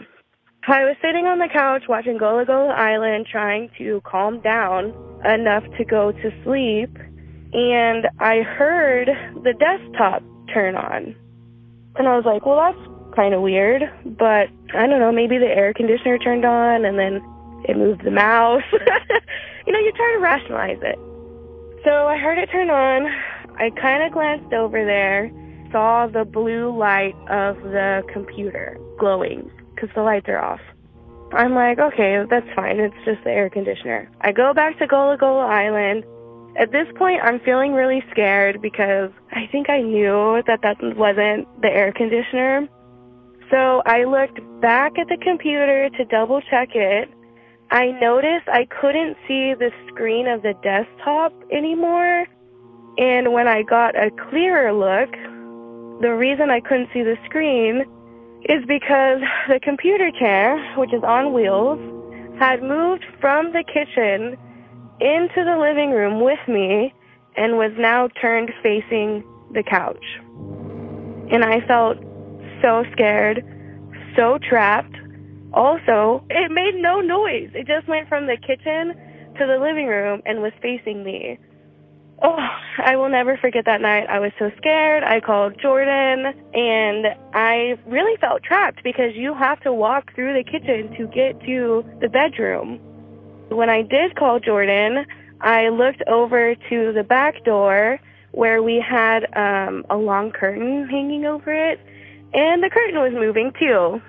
[0.68, 4.94] I was sitting on the couch watching Gullah Gullah Island trying to calm down
[5.26, 6.90] enough to go to sleep.
[7.54, 9.10] and I heard
[9.44, 11.16] the desktop turn on.
[11.96, 13.84] And I was like, well, that's kind of weird,
[14.18, 17.22] but I don't know, maybe the air conditioner turned on and then
[17.70, 18.64] it moved the mouse.
[18.72, 20.98] you know, you try to rationalize it.
[21.86, 23.08] So I heard it turn on.
[23.58, 25.32] I kind of glanced over there,
[25.72, 30.62] saw the blue light of the computer glowing because the lights are off.
[31.34, 32.80] I'm like, okay, that's fine.
[32.80, 34.10] It's just the air conditioner.
[34.22, 36.04] I go back to Gullah Gullah Island.
[36.56, 41.48] At this point, I'm feeling really scared because I think I knew that that wasn't
[41.62, 42.68] the air conditioner.
[43.50, 47.10] So I looked back at the computer to double check it.
[47.72, 52.28] I noticed I couldn't see the screen of the desktop anymore.
[52.98, 55.12] And when I got a clearer look,
[56.02, 57.86] the reason I couldn't see the screen
[58.50, 61.80] is because the computer chair, which is on wheels,
[62.40, 64.38] had moved from the kitchen
[65.00, 66.94] into the living room with me
[67.36, 70.04] and was now turned facing the couch.
[71.32, 71.98] And I felt
[72.62, 73.44] so scared,
[74.16, 74.96] so trapped.
[75.54, 77.50] Also, it made no noise.
[77.54, 78.94] It just went from the kitchen
[79.38, 81.40] to the living room and was facing me.
[82.26, 82.38] Oh,
[82.78, 84.08] I will never forget that night.
[84.10, 85.04] I was so scared.
[85.04, 90.44] I called Jordan and I really felt trapped because you have to walk through the
[90.50, 92.80] kitchen to get to the bedroom.
[93.50, 95.06] When I did call Jordan,
[95.42, 98.00] I looked over to the back door
[98.32, 101.80] where we had um, a long curtain hanging over it,
[102.34, 104.02] and the curtain was moving too.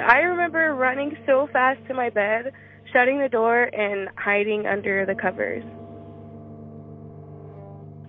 [0.00, 2.52] I remember running so fast to my bed,
[2.92, 5.62] shutting the door, and hiding under the covers.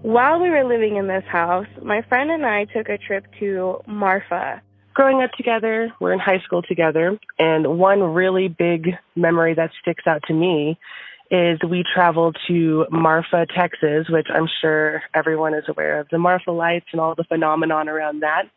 [0.02, 3.82] While we were living in this house, my friend and I took a trip to
[3.86, 4.60] Marfa.
[4.96, 10.08] Growing up together, we're in high school together, and one really big memory that sticks
[10.08, 10.80] out to me
[11.30, 16.52] is we traveled to Marfa, Texas, which I'm sure everyone is aware of the Marfa
[16.52, 18.50] lights and all the phenomenon around that.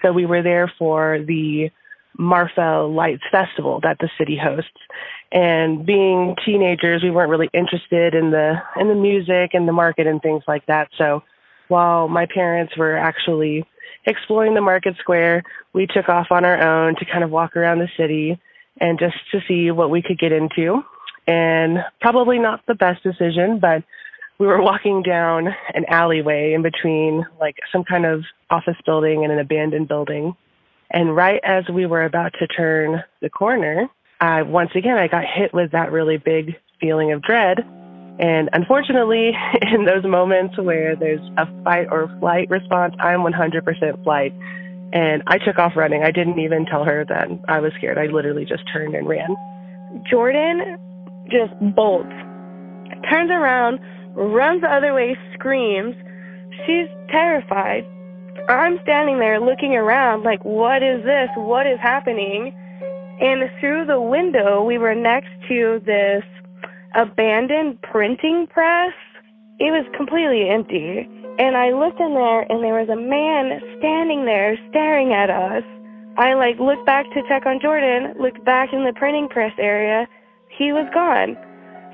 [0.00, 1.70] So we were there for the
[2.18, 4.70] Marfa Lights Festival that the city hosts.
[5.32, 10.06] And being teenagers, we weren't really interested in the in the music and the market
[10.06, 10.88] and things like that.
[10.98, 11.22] So
[11.68, 13.64] while my parents were actually
[14.06, 15.42] exploring the market square,
[15.72, 18.40] we took off on our own to kind of walk around the city
[18.80, 20.82] and just to see what we could get into.
[21.26, 23.84] And probably not the best decision, but
[24.38, 29.32] we were walking down an alleyway in between like some kind of office building and
[29.32, 30.34] an abandoned building.
[30.90, 33.88] And right as we were about to turn the corner,
[34.20, 37.58] I once again I got hit with that really big feeling of dread.
[38.18, 44.34] And unfortunately, in those moments where there's a fight or flight response, I'm 100% flight.
[44.92, 46.02] And I took off running.
[46.02, 47.96] I didn't even tell her that I was scared.
[47.96, 49.36] I literally just turned and ran.
[50.10, 50.76] Jordan
[51.30, 52.10] just bolts,
[53.08, 53.78] turns around,
[54.14, 55.94] runs the other way, screams.
[56.66, 57.86] She's terrified.
[58.48, 61.28] I'm standing there looking around like, what is this?
[61.36, 62.54] What is happening?
[63.20, 66.24] And through the window, we were next to this
[66.94, 68.92] abandoned printing press.
[69.58, 71.08] It was completely empty.
[71.38, 75.62] And I looked in there and there was a man standing there staring at us.
[76.16, 80.06] I like looked back to check on Jordan, looked back in the printing press area.
[80.48, 81.36] He was gone.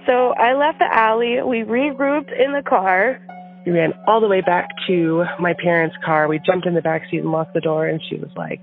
[0.07, 1.43] So I left the alley.
[1.43, 3.21] We regrouped in the car.
[3.66, 6.29] We ran all the way back to my parents' car.
[6.29, 7.87] We jumped in the back seat and locked the door.
[7.87, 8.61] And she was like,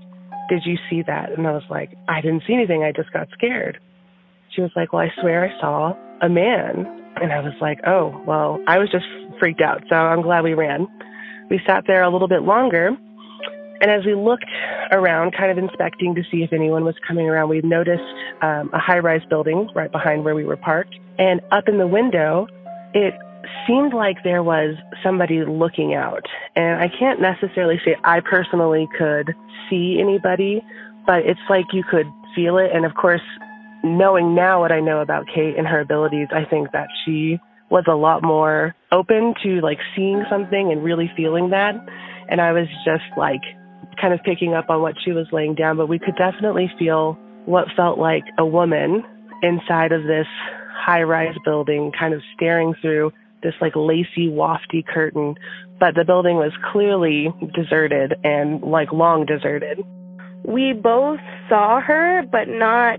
[0.48, 1.30] Did you see that?
[1.36, 2.82] And I was like, I didn't see anything.
[2.82, 3.78] I just got scared.
[4.56, 6.86] She was like, Well, I swear I saw a man.
[7.20, 9.04] And I was like, Oh, well, I was just
[9.38, 9.82] freaked out.
[9.90, 10.88] So I'm glad we ran.
[11.50, 12.96] We sat there a little bit longer.
[13.80, 14.46] And as we looked
[14.92, 18.02] around, kind of inspecting to see if anyone was coming around, we noticed
[18.40, 20.94] um, a high rise building right behind where we were parked.
[21.18, 22.46] And up in the window,
[22.94, 23.12] it
[23.66, 26.24] seemed like there was somebody looking out.
[26.56, 29.34] And I can't necessarily say I personally could
[29.68, 30.62] see anybody,
[31.06, 32.70] but it's like you could feel it.
[32.72, 33.22] And of course,
[33.82, 37.38] knowing now what I know about Kate and her abilities, I think that she
[37.70, 41.74] was a lot more open to like seeing something and really feeling that.
[42.28, 43.42] And I was just like
[44.00, 47.18] kind of picking up on what she was laying down, but we could definitely feel
[47.46, 49.02] what felt like a woman
[49.42, 50.26] inside of this
[50.74, 53.12] high rise building, kind of staring through
[53.44, 55.36] this like lacy, wafty curtain.
[55.78, 59.78] But the building was clearly deserted and like long deserted.
[60.44, 62.98] We both saw her, but not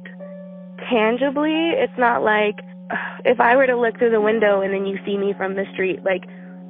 [0.89, 1.71] tangibly.
[1.75, 2.55] It's not like
[3.25, 5.65] if I were to look through the window and then you see me from the
[5.73, 6.23] street, like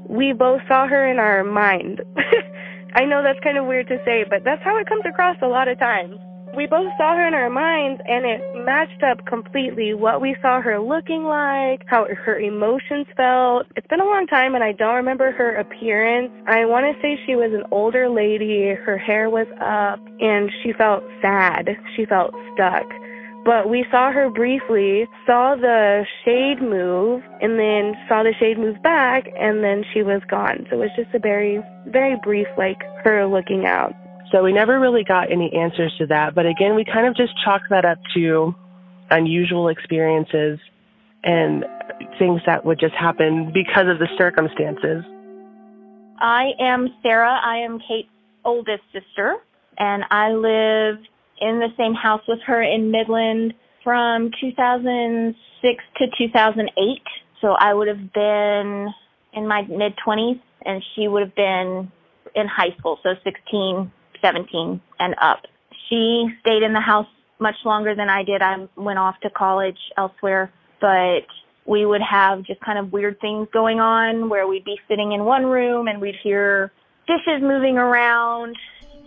[0.09, 2.01] we both saw her in our mind.
[2.95, 5.47] I know that's kind of weird to say, but that's how it comes across a
[5.47, 6.15] lot of times.
[6.55, 10.61] We both saw her in our minds and it matched up completely what we saw
[10.61, 13.67] her looking like, how her emotions felt.
[13.75, 16.31] It's been a long time and I don't remember her appearance.
[16.47, 20.73] I want to say she was an older lady, her hair was up, and she
[20.73, 21.69] felt sad.
[21.95, 22.85] She felt stuck.
[23.45, 28.81] But we saw her briefly, saw the shade move, and then saw the shade move
[28.81, 30.65] back, and then she was gone.
[30.69, 33.93] So it was just a very, very brief, like her looking out.
[34.35, 36.35] So we never really got any answers to that.
[36.35, 38.53] But again, we kind of just chalk that up to
[39.09, 40.59] unusual experiences
[41.23, 41.63] and
[42.19, 45.05] things that would just happen because of the circumstances.
[46.19, 47.39] I am Sarah.
[47.41, 48.09] I am Kate's
[48.43, 49.37] oldest sister,
[49.77, 51.07] and I lived
[51.39, 53.53] in the same house with her in Midland
[53.85, 57.01] from 2006 to 2008.
[57.39, 58.93] So I would have been
[59.31, 61.89] in my mid 20s, and she would have been
[62.35, 63.91] in high school, so 16,
[64.21, 65.41] 17 and up.
[65.89, 67.07] She stayed in the house
[67.39, 68.41] much longer than I did.
[68.41, 71.25] I went off to college elsewhere, but
[71.65, 75.25] we would have just kind of weird things going on where we'd be sitting in
[75.25, 76.71] one room and we'd hear
[77.07, 78.55] dishes moving around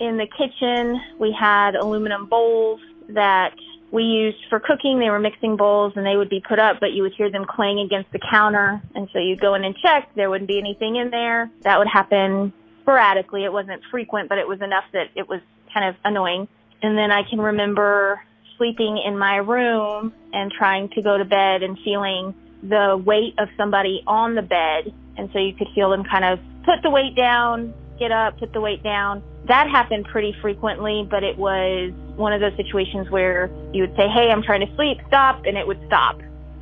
[0.00, 1.00] in the kitchen.
[1.18, 3.54] We had aluminum bowls that
[3.90, 4.98] we used for cooking.
[4.98, 7.46] They were mixing bowls and they would be put up, but you would hear them
[7.46, 8.82] clang against the counter.
[8.94, 10.10] And so you'd go in and check.
[10.14, 11.50] There wouldn't be anything in there.
[11.62, 12.52] That would happen
[12.88, 13.44] sporadically.
[13.44, 15.40] It wasn't frequent, but it was enough that it was
[15.74, 16.48] kind of annoying.
[16.80, 18.22] And then I can remember
[18.56, 23.48] sleeping in my room and trying to go to bed and feeling the weight of
[23.58, 24.92] somebody on the bed.
[25.18, 28.54] And so you could feel them kind of put the weight down, get up, put
[28.54, 29.22] the weight down.
[29.48, 34.08] That happened pretty frequently, but it was one of those situations where you would say,
[34.08, 36.20] Hey, I'm trying to sleep, stop, and it would stop.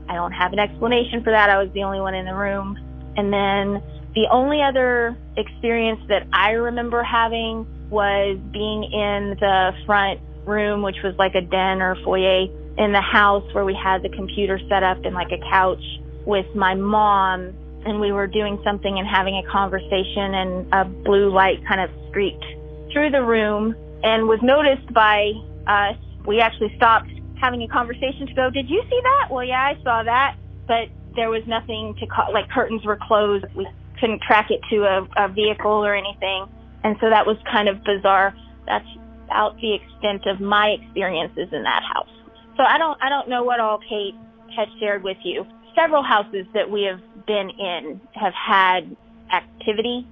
[0.08, 1.50] I don't have an explanation for that.
[1.50, 2.76] I was the only one in the room.
[3.16, 3.82] And then
[4.16, 10.96] the only other experience that I remember having was being in the front room, which
[11.04, 12.48] was like a den or foyer
[12.78, 15.84] in the house where we had the computer set up and like a couch
[16.24, 17.52] with my mom
[17.84, 21.90] and we were doing something and having a conversation and a blue light kind of
[22.08, 22.44] streaked
[22.92, 25.32] through the room and was noticed by
[25.66, 25.96] us.
[26.26, 29.28] We actually stopped having a conversation to go, did you see that?
[29.30, 30.36] Well, yeah, I saw that,
[30.66, 33.44] but there was nothing to call, like curtains were closed.
[33.54, 33.68] We
[34.00, 36.46] couldn't track it to a, a vehicle or anything.
[36.84, 38.34] And so that was kind of bizarre.
[38.66, 38.86] That's
[39.24, 42.08] about the extent of my experiences in that house.
[42.56, 44.14] So I don't I don't know what all Kate
[44.56, 45.46] has shared with you.
[45.74, 48.96] Several houses that we have been in have had
[49.32, 50.06] activity.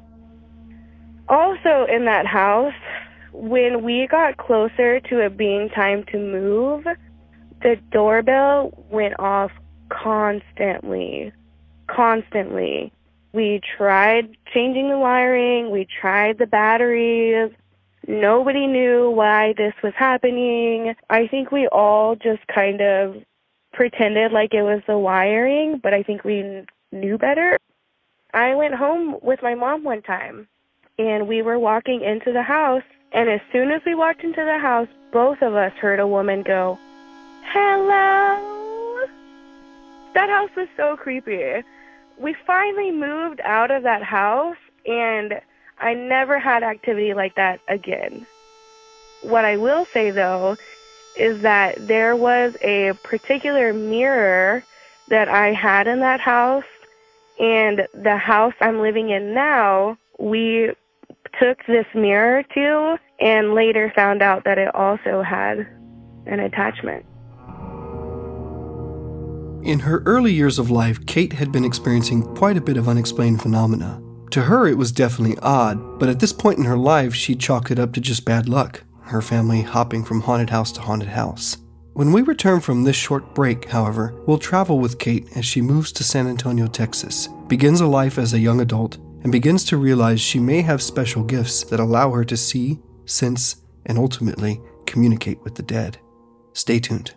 [1.29, 2.75] Also in that house,
[3.33, 6.85] when we got closer to it being time to move,
[7.63, 9.51] the doorbell went off
[9.89, 11.33] constantly.
[11.89, 12.93] Constantly.
[13.35, 17.51] We tried changing the wiring, we tried the batteries.
[18.07, 20.95] Nobody knew why this was happening.
[21.11, 23.17] I think we all just kind of
[23.73, 27.59] pretended like it was the wiring, but I think we knew better.
[28.33, 30.47] I went home with my mom one time
[30.97, 34.59] and we were walking into the house and as soon as we walked into the
[34.59, 36.79] house, both of us heard a woman go,
[37.47, 39.07] "Hello."
[40.15, 41.65] That house was so creepy
[42.19, 44.57] we finally moved out of that house
[44.87, 45.35] and
[45.79, 48.27] I never had activity like that again.
[49.23, 50.57] What I will say though
[51.17, 54.65] is that there was a particular mirror
[55.09, 56.65] that I had in that house
[57.39, 60.71] and the house I'm living in now, we
[61.41, 65.67] took this mirror to and later found out that it also had
[66.27, 67.05] an attachment.
[69.65, 73.41] In her early years of life, Kate had been experiencing quite a bit of unexplained
[73.41, 73.99] phenomena.
[74.33, 77.71] To her, it was definitely odd, but at this point in her life, she chalked
[77.71, 81.57] it up to just bad luck, her family hopping from haunted house to haunted house.
[81.95, 85.93] When we return from this short break, however, we'll travel with Kate as she moves
[85.93, 90.21] to San Antonio, Texas, begins a life as a young adult, and begins to realize
[90.21, 95.55] she may have special gifts that allow her to see, sense, and ultimately communicate with
[95.55, 95.97] the dead.
[96.53, 97.15] Stay tuned.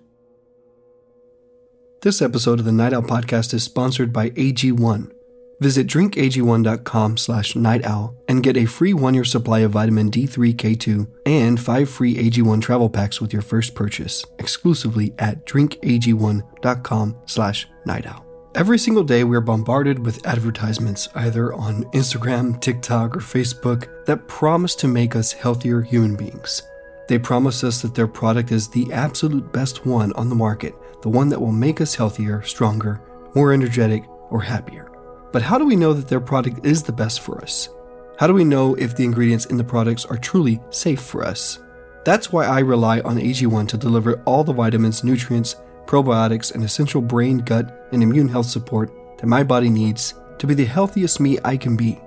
[2.02, 5.12] This episode of the Night Owl Podcast is sponsored by AG1.
[5.60, 11.90] Visit drinkag1.com slash nightowl and get a free one-year supply of vitamin D3K2 and five
[11.90, 18.24] free AG1 travel packs with your first purchase, exclusively at drinkag1.com slash nightowl.
[18.54, 24.28] Every single day, we are bombarded with advertisements, either on Instagram, TikTok, or Facebook, that
[24.28, 26.62] promise to make us healthier human beings.
[27.08, 31.10] They promise us that their product is the absolute best one on the market, the
[31.10, 33.02] one that will make us healthier, stronger,
[33.36, 34.92] more energetic, or happier.
[35.32, 37.70] But how do we know that their product is the best for us?
[38.18, 41.60] How do we know if the ingredients in the products are truly safe for us?
[42.04, 47.02] That's why I rely on AG1 to deliver all the vitamins, nutrients, probiotics, and essential
[47.02, 51.38] brain, gut, and immune health support that my body needs to be the healthiest me
[51.44, 52.00] I can be.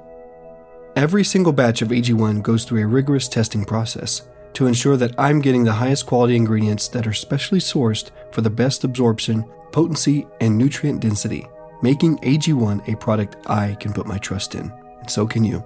[0.97, 4.22] Every single batch of AG1 goes through a rigorous testing process
[4.55, 8.51] to ensure that I'm getting the highest quality ingredients that are specially sourced for the
[8.51, 11.47] best absorption, potency, and nutrient density,
[11.83, 14.73] making AG1 a product I can put my trust in.
[15.01, 15.65] And so can you.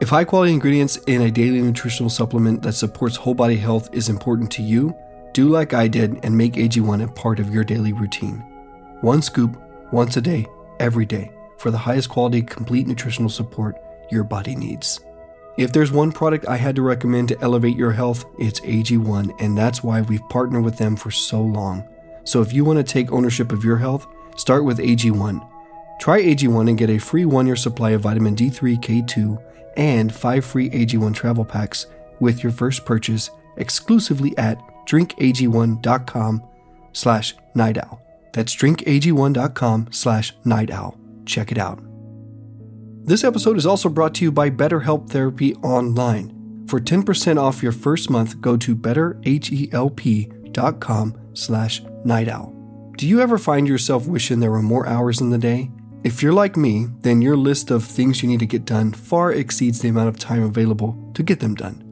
[0.00, 4.08] If high quality ingredients in a daily nutritional supplement that supports whole body health is
[4.08, 4.94] important to you,
[5.32, 8.38] do like I did and make AG1 a part of your daily routine.
[9.02, 9.60] One scoop,
[9.92, 10.46] once a day,
[10.78, 13.76] every day, for the highest quality complete nutritional support
[14.10, 15.00] your body needs.
[15.60, 19.58] If there's one product I had to recommend to elevate your health, it's AG1, and
[19.58, 21.86] that's why we've partnered with them for so long.
[22.24, 24.06] So if you want to take ownership of your health,
[24.36, 25.46] start with AG1.
[26.00, 29.42] Try AG1 and get a free one year supply of vitamin D3, K2,
[29.76, 31.84] and five free AG1 travel packs
[32.20, 36.42] with your first purchase exclusively at drinkag1.com
[36.94, 38.00] slash nightowl.
[38.32, 40.96] That's drinkag1.com slash nightowl.
[41.26, 41.89] Check it out.
[43.10, 46.64] This episode is also brought to you by BetterHelp Therapy Online.
[46.68, 52.96] For 10% off your first month, go to betterhelp.com slash nightowl.
[52.96, 55.72] Do you ever find yourself wishing there were more hours in the day?
[56.04, 59.32] If you're like me, then your list of things you need to get done far
[59.32, 61.82] exceeds the amount of time available to get them done.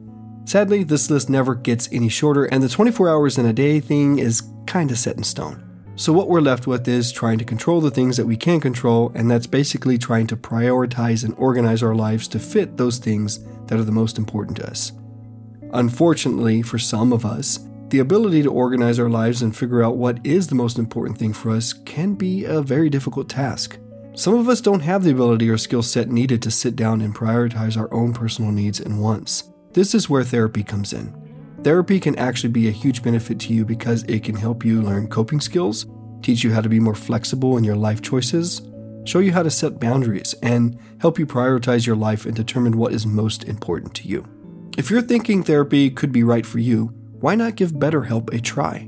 [0.45, 4.19] Sadly, this list never gets any shorter, and the 24 hours in a day thing
[4.19, 5.68] is kinda set in stone.
[5.99, 9.11] So, what we're left with is trying to control the things that we can control,
[9.15, 13.77] and that's basically trying to prioritize and organize our lives to fit those things that
[13.77, 14.93] are the most important to us.
[15.73, 20.25] Unfortunately, for some of us, the ability to organize our lives and figure out what
[20.25, 23.77] is the most important thing for us can be a very difficult task.
[24.13, 27.13] Some of us don't have the ability or skill set needed to sit down and
[27.13, 29.51] prioritize our own personal needs and wants.
[29.73, 31.28] This is where therapy comes in.
[31.63, 35.09] Therapy can actually be a huge benefit to you because it can help you learn
[35.09, 35.85] coping skills,
[36.21, 38.61] teach you how to be more flexible in your life choices,
[39.03, 42.93] show you how to set boundaries, and help you prioritize your life and determine what
[42.93, 44.25] is most important to you.
[44.77, 48.87] If you're thinking therapy could be right for you, why not give BetterHelp a try?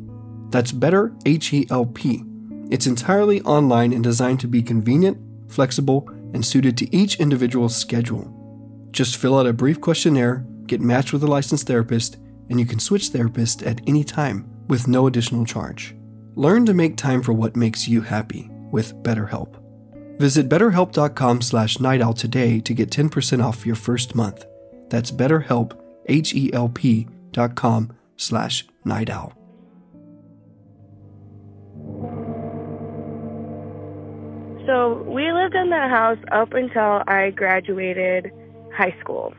[0.49, 2.23] That's Better H E L P.
[2.69, 5.17] It's entirely online and designed to be convenient,
[5.49, 8.87] flexible, and suited to each individual's schedule.
[8.91, 12.15] Just fill out a brief questionnaire, get matched with a licensed therapist,
[12.49, 15.95] and you can switch therapists at any time with no additional charge.
[16.35, 19.57] Learn to make time for what makes you happy with BetterHelp.
[20.19, 24.45] Visit betterhelp.com slash nightowl today to get 10% off your first month.
[24.89, 25.77] That's betterhelp,
[26.07, 29.33] H-E-L-P dot com slash nightowl.
[34.67, 38.31] So we lived in that house up until I graduated
[38.73, 39.33] high school.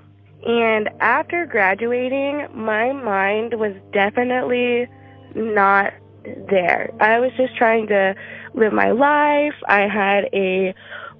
[0.44, 4.88] And after graduating, my mind was definitely
[5.34, 5.92] not
[6.24, 6.92] there.
[7.00, 8.14] I was just trying to
[8.54, 9.54] live my life.
[9.68, 10.74] I had a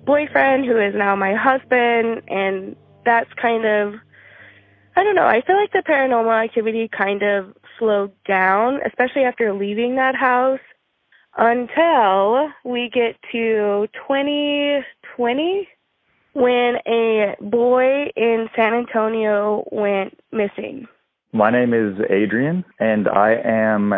[0.05, 3.95] boyfriend who is now my husband, and that's kind of,
[4.97, 9.53] I don't know, I feel like the paranormal activity kind of slowed down, especially after
[9.53, 10.61] leaving that house,
[11.37, 15.69] until we get to 2020
[16.35, 20.87] when a boy in San Antonio went missing.
[21.33, 23.95] My name is Adrian, and I am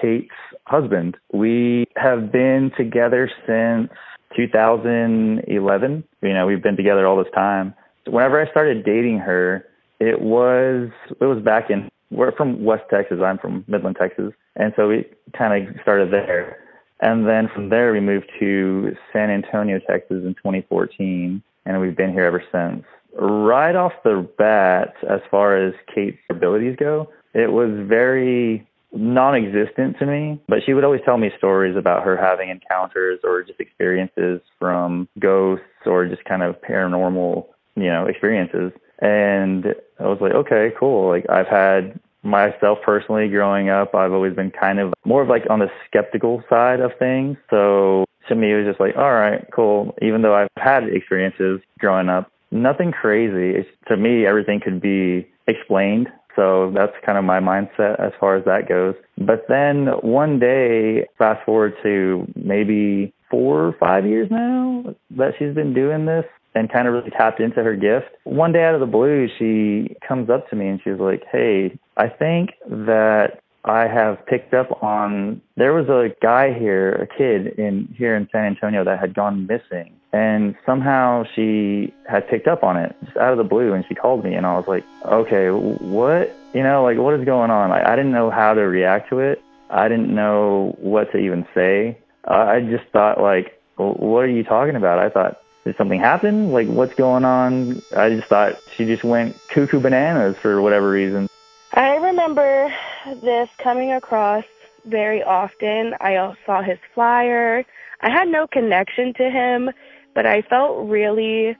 [0.00, 0.30] Kate's
[0.66, 1.16] husband.
[1.32, 3.90] We have been together since
[4.36, 6.04] 2011.
[6.22, 7.74] You know, we've been together all this time.
[8.06, 9.66] Whenever I started dating her,
[10.00, 13.18] it was it was back in we're from West Texas.
[13.22, 15.04] I'm from Midland, Texas, and so we
[15.36, 16.56] kind of started there.
[17.00, 22.12] And then from there, we moved to San Antonio, Texas in 2014 and we've been
[22.12, 22.84] here ever since.
[23.20, 30.06] Right off the bat, as far as Kate's abilities go, it was very non-existent to
[30.06, 34.40] me, but she would always tell me stories about her having encounters or just experiences
[34.58, 37.46] from ghosts or just kind of paranormal,
[37.76, 38.72] you know, experiences.
[39.00, 41.08] And I was like, okay, cool.
[41.08, 45.44] Like I've had myself personally growing up, I've always been kind of more of like
[45.50, 47.36] on the skeptical side of things.
[47.50, 49.94] So to me, it was just like, all right, cool.
[50.02, 53.58] Even though I've had experiences growing up, nothing crazy.
[53.58, 56.08] It's, to me, everything could be explained.
[56.36, 58.94] So that's kind of my mindset as far as that goes.
[59.16, 65.54] But then one day, fast forward to maybe four or five years now that she's
[65.54, 66.24] been doing this
[66.54, 68.06] and kind of really tapped into her gift.
[68.24, 71.78] One day out of the blue, she comes up to me and she's like, Hey,
[71.96, 77.58] I think that I have picked up on there was a guy here, a kid
[77.58, 79.94] in here in San Antonio that had gone missing.
[80.12, 83.94] And somehow she had picked up on it just out of the blue and she
[83.94, 87.72] called me and I was like, "Okay, what you know, like what is going on?
[87.72, 89.42] I, I didn't know how to react to it.
[89.70, 91.98] I didn't know what to even say.
[92.24, 94.98] I just thought like, what are you talking about?
[94.98, 96.52] I thought, did something happen?
[96.52, 97.82] Like, what's going on?
[97.96, 101.28] I just thought she just went cuckoo bananas for whatever reason.
[101.72, 102.74] I remember
[103.22, 104.44] this coming across
[104.86, 105.94] very often.
[106.00, 107.64] I saw his flyer.
[108.00, 109.70] I had no connection to him,
[110.14, 111.56] but I felt really,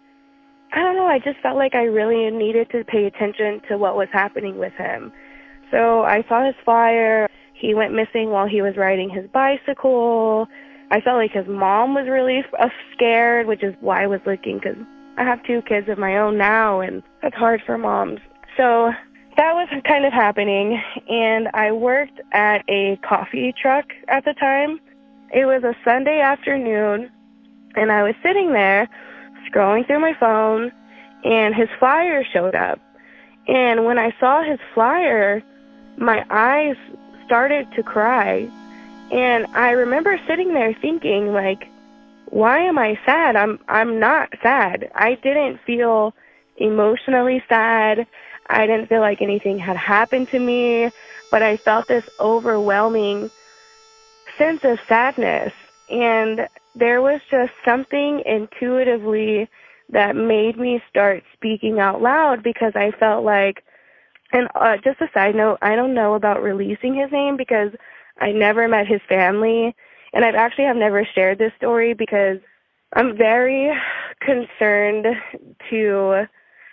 [0.72, 3.96] I don't know, I just felt like I really needed to pay attention to what
[3.96, 5.12] was happening with him.
[5.70, 7.28] So I saw his flyer.
[7.54, 10.46] He went missing while he was riding his bicycle.
[10.90, 14.58] I felt like his mom was really uh, scared, which is why I was looking
[14.58, 14.76] because
[15.18, 18.20] I have two kids of my own now, and that's hard for moms.
[18.56, 18.92] So
[19.38, 24.80] that was kind of happening, and I worked at a coffee truck at the time.
[25.32, 27.08] It was a Sunday afternoon,
[27.76, 28.88] and I was sitting there
[29.48, 30.72] scrolling through my phone,
[31.24, 32.80] and his flyer showed up.
[33.46, 35.40] And when I saw his flyer,
[35.96, 36.76] my eyes
[37.24, 38.50] started to cry.
[39.12, 41.68] And I remember sitting there thinking like
[42.30, 43.36] why am I sad?
[43.36, 44.90] I'm I'm not sad.
[44.94, 46.12] I didn't feel
[46.56, 48.06] emotionally sad.
[48.48, 50.90] I didn't feel like anything had happened to me,
[51.30, 53.30] but I felt this overwhelming
[54.38, 55.52] sense of sadness.
[55.90, 59.48] And there was just something intuitively
[59.90, 63.64] that made me start speaking out loud because I felt like,
[64.32, 67.72] and uh, just a side note, I don't know about releasing his name because
[68.18, 69.74] I never met his family.
[70.12, 72.38] And I've actually have never shared this story because
[72.94, 73.70] I'm very
[74.20, 75.06] concerned
[75.70, 76.26] to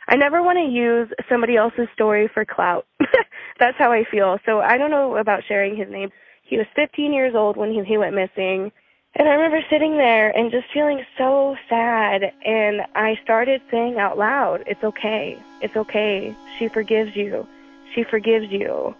[0.08, 2.86] I never want to use somebody else's story for clout.
[3.60, 4.40] That's how I feel.
[4.46, 6.12] So I don't know about sharing his name.
[6.44, 8.72] He was 15 years old when he, he went missing.
[9.18, 12.34] And I remember sitting there and just feeling so sad.
[12.46, 15.38] And I started saying out loud, It's okay.
[15.62, 16.36] It's okay.
[16.60, 17.48] She forgives you.
[17.94, 18.94] She forgives you.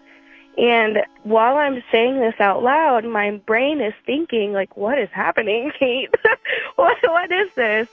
[0.58, 5.72] And while I'm saying this out loud, my brain is thinking, like, what is happening,
[5.78, 6.14] Kate?
[6.76, 7.88] what, what is this?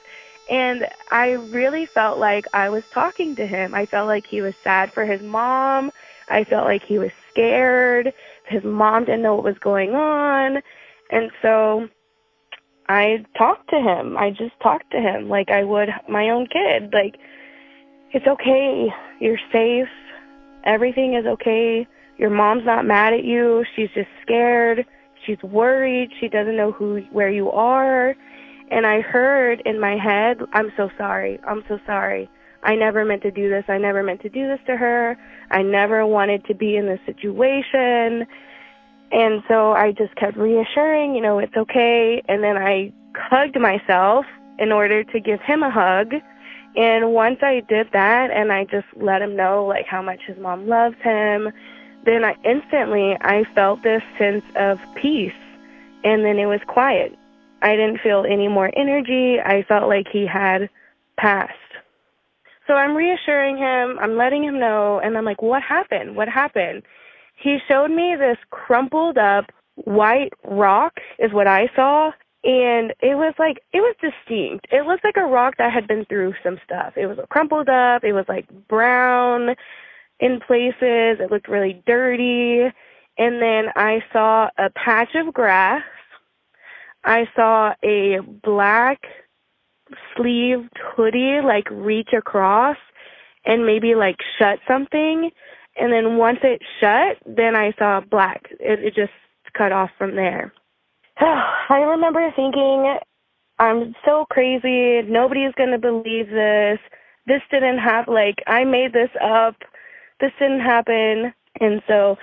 [0.52, 3.74] And I really felt like I was talking to him.
[3.74, 5.90] I felt like he was sad for his mom.
[6.28, 8.12] I felt like he was scared.
[8.46, 10.60] His mom didn't know what was going on.
[11.10, 11.88] And so
[12.86, 14.18] I talked to him.
[14.18, 16.92] I just talked to him like I would my own kid.
[16.92, 17.16] Like,
[18.10, 18.88] it's okay.
[19.20, 19.88] You're safe.
[20.64, 21.86] Everything is okay.
[22.18, 23.64] Your mom's not mad at you.
[23.74, 24.84] She's just scared.
[25.24, 26.10] She's worried.
[26.20, 28.14] She doesn't know who where you are.
[28.72, 31.38] And I heard in my head, I'm so sorry.
[31.46, 32.26] I'm so sorry.
[32.62, 33.64] I never meant to do this.
[33.68, 35.18] I never meant to do this to her.
[35.50, 38.26] I never wanted to be in this situation.
[39.12, 42.22] And so I just kept reassuring, you know, it's okay.
[42.28, 44.24] And then I hugged myself
[44.58, 46.14] in order to give him a hug.
[46.74, 50.38] And once I did that and I just let him know like how much his
[50.38, 51.52] mom loves him,
[52.06, 55.32] then I instantly I felt this sense of peace.
[56.04, 57.18] And then it was quiet.
[57.62, 59.38] I didn't feel any more energy.
[59.40, 60.68] I felt like he had
[61.16, 61.52] passed.
[62.66, 66.16] So I'm reassuring him, I'm letting him know, and I'm like, what happened?
[66.16, 66.82] What happened?
[67.36, 72.12] He showed me this crumpled up white rock, is what I saw.
[72.44, 74.66] And it was like, it was distinct.
[74.70, 76.94] It looked like a rock that had been through some stuff.
[76.96, 78.04] It was crumpled up.
[78.04, 79.54] It was like brown
[80.20, 81.18] in places.
[81.20, 82.72] It looked really dirty.
[83.18, 85.82] And then I saw a patch of grass
[87.04, 89.00] I saw a black
[90.16, 92.76] sleeved hoodie like reach across
[93.44, 95.30] and maybe like shut something.
[95.76, 98.42] And then once it shut, then I saw black.
[98.60, 99.12] It, it just
[99.56, 100.52] cut off from there.
[101.20, 102.98] I remember thinking,
[103.58, 105.02] I'm so crazy.
[105.02, 106.78] Nobody's going to believe this.
[107.26, 108.14] This didn't happen.
[108.14, 109.56] Like, I made this up.
[110.20, 111.32] This didn't happen.
[111.60, 112.16] And so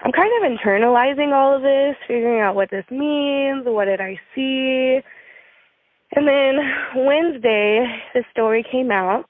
[0.00, 4.18] I'm kind of internalizing all of this, figuring out what this means, what did I
[4.34, 5.00] see.
[6.14, 6.58] And then
[6.96, 9.24] Wednesday, the story came out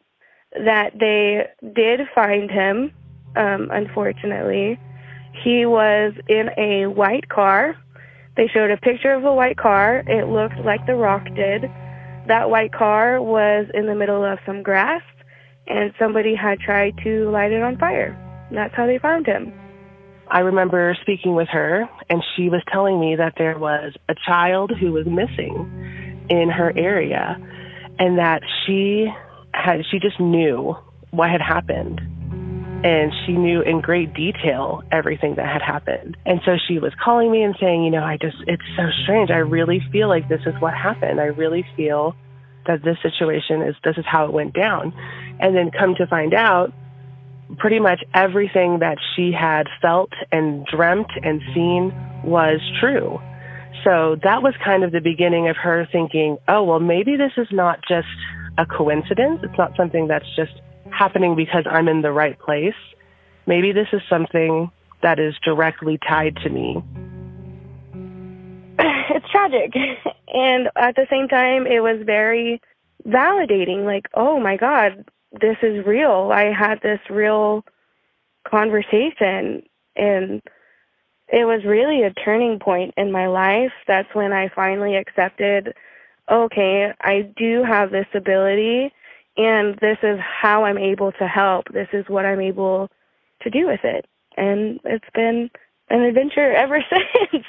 [0.53, 2.93] that they did find him,
[3.37, 4.79] um, unfortunately.
[5.45, 7.77] He was in a white car.
[8.37, 10.03] They showed a picture of a white car.
[10.07, 11.63] It looked like The Rock did.
[12.27, 15.03] That white car was in the middle of some grass,
[15.69, 18.19] and somebody had tried to light it on fire.
[18.51, 19.53] That's how they found him.
[20.29, 24.73] I remember speaking with her, and she was telling me that there was a child
[24.79, 27.37] who was missing in her area,
[27.99, 29.07] and that she
[29.55, 30.77] had she just knew
[31.11, 32.01] what had happened,
[32.85, 36.17] and she knew in great detail everything that had happened.
[36.27, 39.31] And so she was calling me and saying, you know, I just it's so strange.
[39.31, 41.21] I really feel like this is what happened.
[41.21, 42.17] I really feel
[42.67, 44.93] that this situation is this is how it went down.
[45.39, 46.73] And then come to find out
[47.59, 51.95] pretty much everything that she had felt and dreamt and seen
[52.25, 53.21] was true.
[53.85, 57.47] So that was kind of the beginning of her thinking, oh, well, maybe this is
[57.53, 58.09] not just
[58.59, 59.41] a coincidence.
[59.43, 60.53] It's not something that's just
[60.91, 62.75] happening because I'm in the right place.
[63.47, 64.71] Maybe this is something
[65.03, 66.83] that is directly tied to me.
[69.09, 69.73] It's tragic.
[70.29, 72.61] And at the same time, it was very
[73.07, 76.31] validating like, oh my God, this is real.
[76.33, 77.65] I had this real
[78.49, 79.63] conversation
[79.97, 80.43] and
[81.29, 83.73] it was really a turning point in my life.
[83.89, 85.75] That's when I finally accepted,
[86.31, 88.93] okay, I do have this ability
[89.37, 91.67] and this is how I'm able to help.
[91.73, 92.89] This is what I'm able
[93.43, 94.07] to do with it.
[94.37, 95.51] And it's been
[95.91, 97.45] an adventure ever since.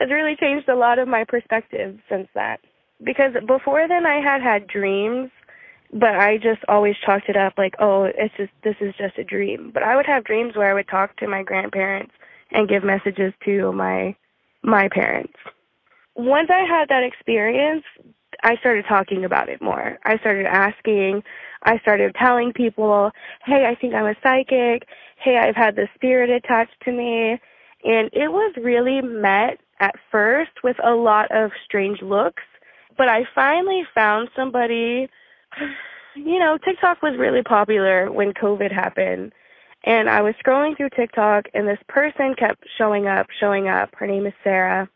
[0.00, 2.60] it's really changed a lot of my perspective since that.
[3.02, 5.30] Because before then I had had dreams,
[5.92, 9.24] but I just always chalked it up like, oh, it's just this is just a
[9.24, 9.70] dream.
[9.72, 12.12] But I would have dreams where I would talk to my grandparents
[12.50, 14.14] and give messages to my
[14.62, 15.34] my parents.
[16.14, 17.84] Once I had that experience,
[18.42, 19.98] I started talking about it more.
[20.04, 21.22] I started asking,
[21.62, 23.12] I started telling people,
[23.44, 24.88] "Hey, I think I'm a psychic.
[25.16, 27.40] Hey, I've had the spirit attached to me."
[27.84, 32.42] And it was really met at first with a lot of strange looks,
[32.96, 35.08] but I finally found somebody
[36.14, 39.32] you know, TikTok was really popular when COVID happened
[39.86, 43.90] and I was scrolling through TikTok, and this person kept showing up, showing up.
[43.94, 44.88] Her name is Sarah,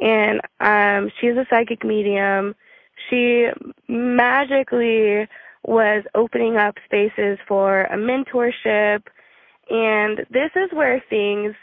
[0.00, 2.54] and um, she's a psychic medium.
[3.08, 3.46] She
[3.88, 5.26] magically
[5.64, 9.02] was opening up spaces for a mentorship,
[9.70, 11.54] and this is where things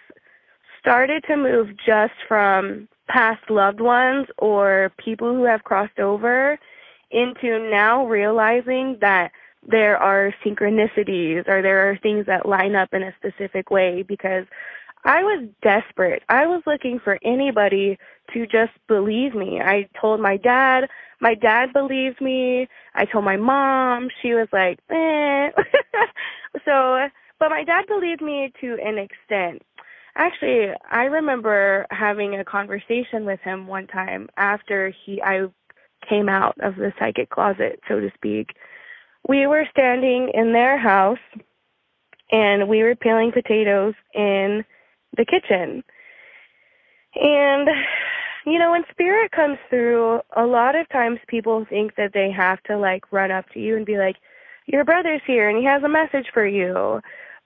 [0.79, 6.57] started to move just from past loved ones or people who have crossed over
[7.11, 9.31] into now realizing that
[9.67, 14.45] there are synchronicities or there are things that line up in a specific way because
[15.03, 16.23] I was desperate.
[16.29, 17.97] I was looking for anybody
[18.33, 19.61] to just believe me.
[19.61, 20.89] I told my dad,
[21.19, 22.67] my dad believed me.
[22.95, 25.51] I told my mom, she was like, eh.
[26.65, 27.07] so,
[27.39, 29.61] but my dad believed me to an extent.
[30.15, 35.47] Actually, I remember having a conversation with him one time after he I
[36.07, 38.55] came out of the psychic closet, so to speak
[39.27, 41.19] we were standing in their house
[42.31, 44.63] and we were peeling potatoes in
[45.17, 45.83] the kitchen.
[47.15, 47.69] And,
[48.45, 52.61] you know, when spirit comes through, a lot of times people think that they have
[52.63, 54.17] to like run up to you and be like,
[54.67, 56.99] your brother's here and he has a message for you.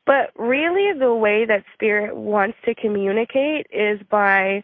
[0.06, 4.64] But really, the way that spirit wants to communicate is by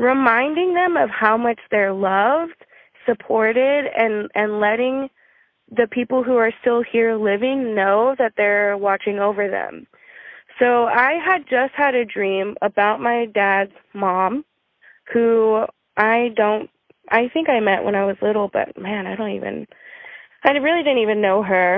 [0.00, 2.65] reminding them of how much they're loved,
[3.06, 5.08] supported, and, and letting
[5.70, 9.86] the people who are still here living know that they're watching over them.
[10.58, 14.44] So I had just had a dream about my dad's mom,
[15.12, 15.64] who
[15.96, 16.70] I don't,
[17.10, 19.66] I think I met when I was little, but man, I don't even,
[20.44, 21.76] I really didn't even know her.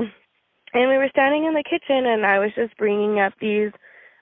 [0.75, 3.73] And we were standing in the kitchen and I was just bringing up these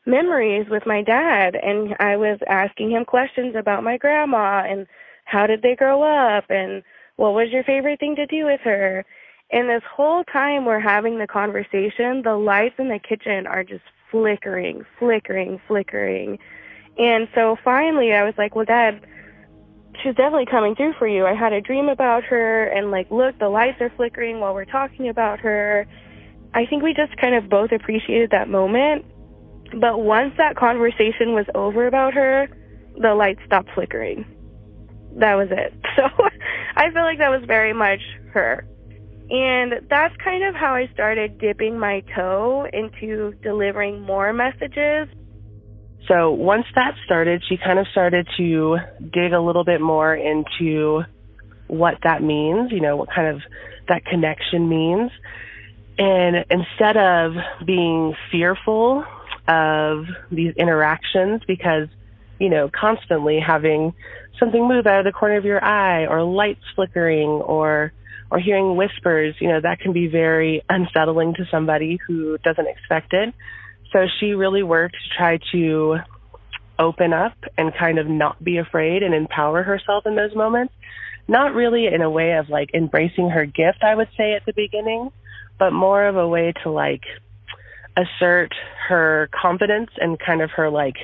[0.07, 4.87] memories with my dad and I was asking him questions about my grandma and
[5.25, 6.83] how did they grow up and
[7.17, 9.05] what was your favorite thing to do with her
[9.51, 13.85] and this whole time we're having the conversation, the lights in the kitchen are just
[14.11, 16.39] flickering, flickering, flickering.
[16.99, 19.07] And so finally I was like, well, Dad,
[20.03, 21.27] she's definitely coming through for you.
[21.27, 24.65] I had a dream about her, and like, look, the lights are flickering while we're
[24.65, 25.87] talking about her.
[26.55, 29.05] I think we just kind of both appreciated that moment.
[29.81, 32.49] But once that conversation was over about her,
[33.01, 34.25] the lights stopped flickering.
[35.19, 35.73] That was it.
[35.97, 36.03] So
[36.77, 38.01] I feel like that was very much
[38.33, 38.67] her.
[39.29, 45.09] And that's kind of how I started dipping my toe into delivering more messages.
[46.07, 48.79] So once that started, she kind of started to
[49.13, 51.03] dig a little bit more into
[51.67, 53.43] what that means, you know, what kind of
[53.89, 55.11] that connection means.
[55.99, 57.33] And instead of
[57.65, 59.05] being fearful
[59.49, 61.89] of these interactions, because,
[62.39, 63.93] you know, constantly having
[64.39, 67.93] something move out of the corner of your eye or lights flickering or
[68.31, 73.13] or hearing whispers, you know, that can be very unsettling to somebody who doesn't expect
[73.13, 73.33] it.
[73.93, 75.99] So she really worked to try to
[76.79, 80.75] open up and kind of not be afraid and empower herself in those moments.
[81.29, 84.53] Not really in a way of like embracing her gift, I would say at the
[84.53, 85.11] beginning,
[85.59, 87.03] but more of a way to like
[87.97, 88.53] assert
[88.89, 90.97] her confidence and kind of her like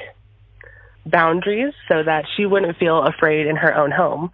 [1.06, 4.30] boundaries so that she wouldn't feel afraid in her own home.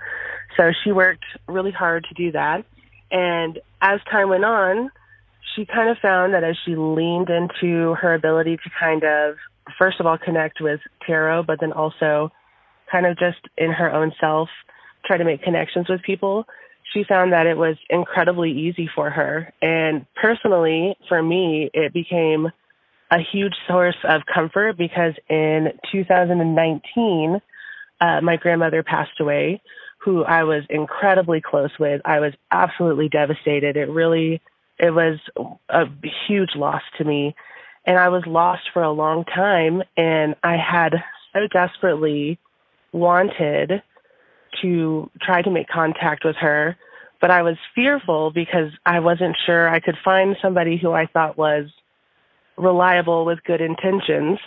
[0.56, 2.64] So she worked really hard to do that.
[3.10, 4.90] And as time went on,
[5.54, 9.36] she kind of found that as she leaned into her ability to kind of,
[9.78, 12.30] first of all, connect with tarot, but then also
[12.90, 14.48] kind of just in her own self,
[15.04, 16.44] try to make connections with people,
[16.92, 19.52] she found that it was incredibly easy for her.
[19.60, 22.48] And personally, for me, it became
[23.10, 27.40] a huge source of comfort because in 2019,
[28.00, 29.60] uh, my grandmother passed away,
[29.98, 32.00] who I was incredibly close with.
[32.04, 33.76] I was absolutely devastated.
[33.76, 34.40] It really,
[34.78, 35.18] it was
[35.68, 35.84] a
[36.26, 37.34] huge loss to me.
[37.84, 39.82] And I was lost for a long time.
[39.96, 40.94] And I had
[41.32, 42.38] so desperately
[42.92, 43.82] wanted
[44.62, 46.76] to try to make contact with her,
[47.20, 51.36] but I was fearful because I wasn't sure I could find somebody who I thought
[51.36, 51.70] was
[52.58, 54.38] reliable with good intentions.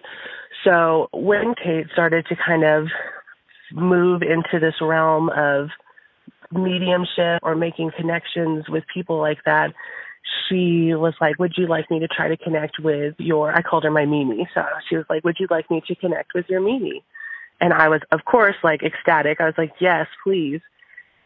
[0.64, 2.88] So when Kate started to kind of
[3.72, 5.70] move into this realm of
[6.52, 9.74] mediumship or making connections with people like that,
[10.48, 13.86] she was like, Would you like me to try to connect with your I called
[13.86, 14.48] her my Mimi.
[14.54, 17.04] So she was like, Would you like me to connect with your Mimi?
[17.62, 19.40] And I was, of course, like ecstatic.
[19.40, 20.62] I was like, yes, please.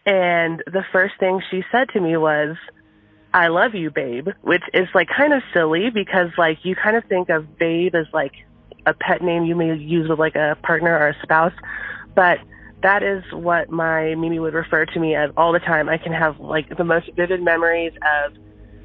[0.06, 2.58] And the first thing she said to me was,
[3.36, 7.04] I love you, babe, which is like kind of silly because like you kind of
[7.04, 8.32] think of babe as like
[8.86, 11.52] a pet name you may use with like a partner or a spouse,
[12.16, 12.38] but
[12.82, 15.90] that is what my Mimi would refer to me as all the time.
[15.90, 17.92] I can have like the most vivid memories
[18.26, 18.38] of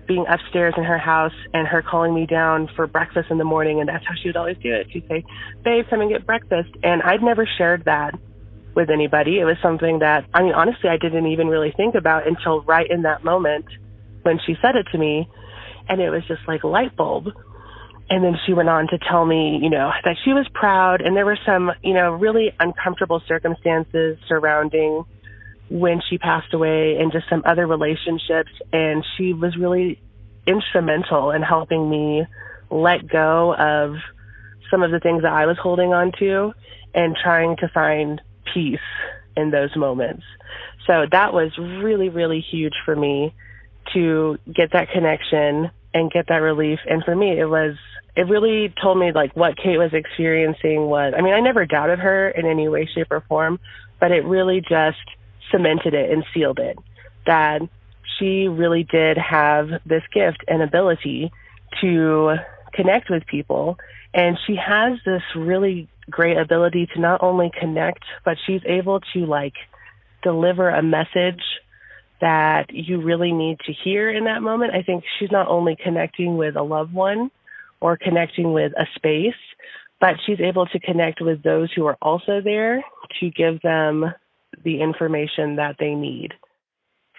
[0.08, 3.78] being upstairs in her house and her calling me down for breakfast in the morning,
[3.78, 4.88] and that's how she would always do it.
[4.90, 5.24] She'd say,
[5.62, 8.18] "Babe, come and get breakfast," and I'd never shared that
[8.74, 9.38] with anybody.
[9.38, 12.90] It was something that I mean, honestly, I didn't even really think about until right
[12.90, 13.66] in that moment
[14.22, 15.28] when she said it to me,
[15.88, 17.28] and it was just like light bulb.
[18.08, 21.16] And then she went on to tell me, you know, that she was proud, and
[21.16, 25.04] there were some, you know, really uncomfortable circumstances surrounding
[25.68, 28.50] when she passed away and just some other relationships.
[28.72, 30.00] And she was really
[30.46, 32.26] instrumental in helping me
[32.70, 33.94] let go of
[34.70, 36.52] some of the things that I was holding on to
[36.94, 38.20] and trying to find
[38.52, 38.78] peace
[39.36, 40.24] in those moments.
[40.86, 43.34] So that was really, really huge for me
[43.94, 46.78] to get that connection and get that relief.
[46.88, 47.76] And for me, it was,
[48.16, 51.98] it really told me like what Kate was experiencing was, I mean, I never doubted
[51.98, 53.58] her in any way, shape, or form,
[53.98, 54.98] but it really just
[55.50, 56.78] cemented it and sealed it
[57.26, 57.60] that
[58.18, 61.30] she really did have this gift and ability
[61.80, 62.36] to
[62.72, 63.78] connect with people.
[64.12, 69.26] And she has this really great ability to not only connect, but she's able to
[69.26, 69.54] like
[70.22, 71.42] deliver a message
[72.20, 74.74] that you really need to hear in that moment.
[74.74, 77.30] I think she's not only connecting with a loved one
[77.80, 79.34] or connecting with a space,
[80.00, 82.82] but she's able to connect with those who are also there
[83.20, 84.12] to give them
[84.64, 86.34] the information that they need?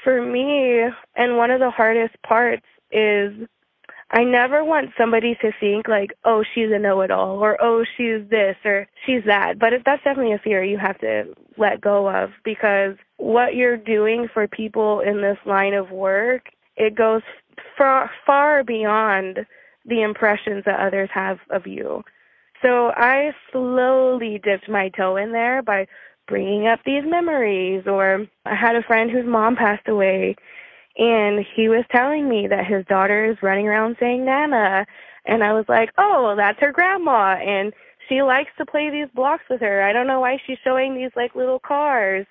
[0.03, 0.83] For me,
[1.15, 3.33] and one of the hardest parts is
[4.13, 8.57] I never want somebody to think like, oh, she's a know-it-all, or oh, she's this,
[8.65, 9.57] or she's that.
[9.57, 13.77] But if that's definitely a fear you have to let go of because what you're
[13.77, 17.21] doing for people in this line of work, it goes
[17.77, 19.45] far far beyond
[19.85, 22.03] the impressions that others have of you.
[22.61, 25.87] So I slowly dipped my toe in there by
[26.27, 27.83] bringing up these memories.
[27.87, 30.35] Or I had a friend whose mom passed away,
[30.97, 34.85] and he was telling me that his daughter is running around saying Nana.
[35.25, 37.35] And I was like, oh, well, that's her grandma.
[37.35, 37.73] And
[38.09, 39.83] she likes to play these blocks with her.
[39.83, 42.25] I don't know why she's showing these like little cars.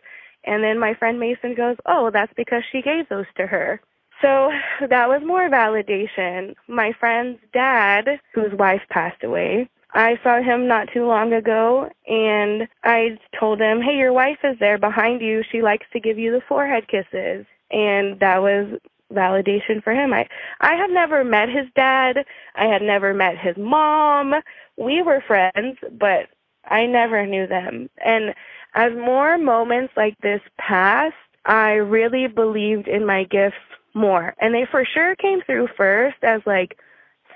[0.44, 3.80] And then my friend Mason goes, oh, that's because she gave those to her.
[4.22, 4.50] So
[4.88, 6.54] that was more validation.
[6.68, 12.68] My friend's dad, whose wife passed away, I saw him not too long ago and
[12.84, 15.42] I told him, Hey, your wife is there behind you.
[15.50, 17.46] She likes to give you the forehead kisses.
[17.70, 18.78] And that was
[19.12, 20.12] validation for him.
[20.12, 20.28] I
[20.60, 22.24] I had never met his dad.
[22.54, 24.34] I had never met his mom.
[24.76, 26.28] We were friends, but
[26.64, 27.90] I never knew them.
[28.04, 28.34] And
[28.74, 31.14] as more moments like this passed,
[31.44, 33.56] I really believed in my gifts
[33.94, 34.34] more.
[34.40, 36.78] And they for sure came through first as like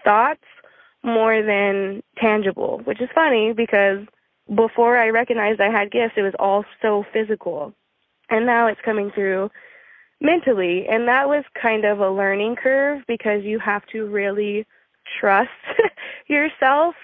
[0.04, 0.44] thoughts
[1.02, 4.06] more than tangible, which is funny because
[4.54, 7.74] before I recognized I had gifts, it was all so physical.
[8.30, 9.50] And now it's coming through
[10.20, 10.86] mentally.
[10.88, 14.66] And that was kind of a learning curve because you have to really
[15.20, 15.50] trust
[16.28, 16.94] yourself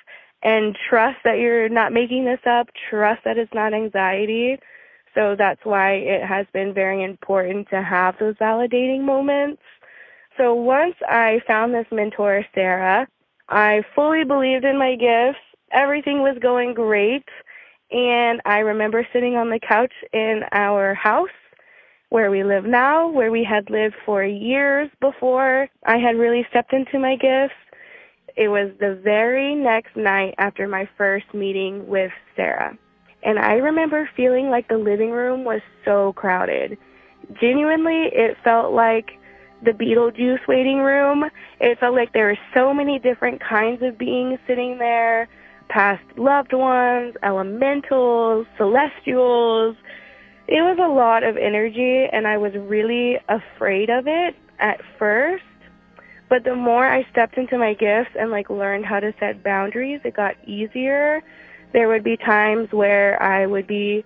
[0.43, 4.59] and trust that you're not making this up, trust that it's not anxiety.
[5.15, 9.61] So that's why it has been very important to have those validating moments.
[10.37, 13.07] So once I found this mentor, Sarah,
[13.49, 15.41] I fully believed in my gifts.
[15.73, 17.29] Everything was going great.
[17.91, 21.29] And I remember sitting on the couch in our house
[22.11, 26.73] where we live now, where we had lived for years before I had really stepped
[26.73, 27.55] into my gifts.
[28.37, 32.77] It was the very next night after my first meeting with Sarah.
[33.23, 36.79] And I remember feeling like the living room was so crowded.
[37.41, 39.11] Genuinely, it felt like
[39.63, 41.25] the Beetlejuice waiting room.
[41.61, 45.29] It felt like there were so many different kinds of beings sitting there
[45.69, 49.77] past loved ones, elementals, celestials.
[50.51, 55.45] It was a lot of energy, and I was really afraid of it at first.
[56.29, 60.01] But the more I stepped into my gifts and like learned how to set boundaries,
[60.05, 61.23] it got easier.
[61.73, 64.05] There would be times where I would be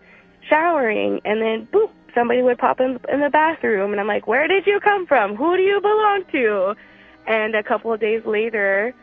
[0.51, 4.47] showering and then boop, somebody would pop in, in the bathroom and I'm like, "Where
[4.47, 5.37] did you come from?
[5.37, 6.75] Who do you belong to?"
[7.27, 8.95] And a couple of days later,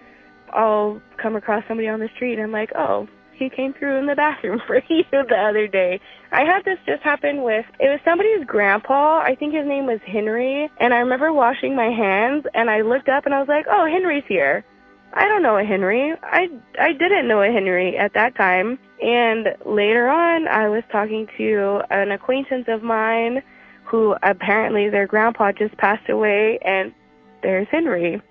[0.53, 3.07] I'll come across somebody on the street and I'm like, oh,
[3.41, 5.99] he came through in the bathroom for you the other day.
[6.31, 9.19] I had this just happen with, it was somebody's grandpa.
[9.19, 10.69] I think his name was Henry.
[10.79, 13.85] And I remember washing my hands and I looked up and I was like, oh,
[13.85, 14.63] Henry's here.
[15.13, 16.13] I don't know a Henry.
[16.23, 16.47] I,
[16.79, 18.79] I didn't know a Henry at that time.
[19.01, 23.43] And later on, I was talking to an acquaintance of mine
[23.83, 26.93] who apparently their grandpa just passed away and
[27.43, 28.21] there's Henry.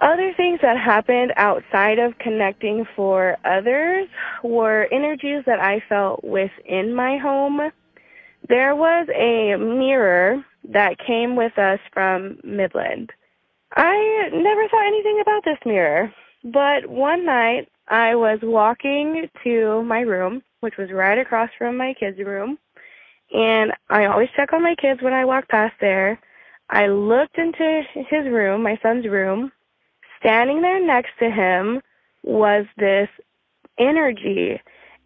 [0.00, 4.08] Other things that happened outside of connecting for others
[4.42, 7.70] were energies that I felt within my home.
[8.48, 13.12] There was a mirror that came with us from Midland.
[13.76, 16.12] I never thought anything about this mirror,
[16.44, 21.94] but one night I was walking to my room, which was right across from my
[21.98, 22.58] kids' room,
[23.32, 26.18] and I always check on my kids when I walk past there.
[26.70, 29.52] I looked into his room, my son's room,
[30.24, 31.82] standing there next to him
[32.22, 33.08] was this
[33.78, 34.58] energy.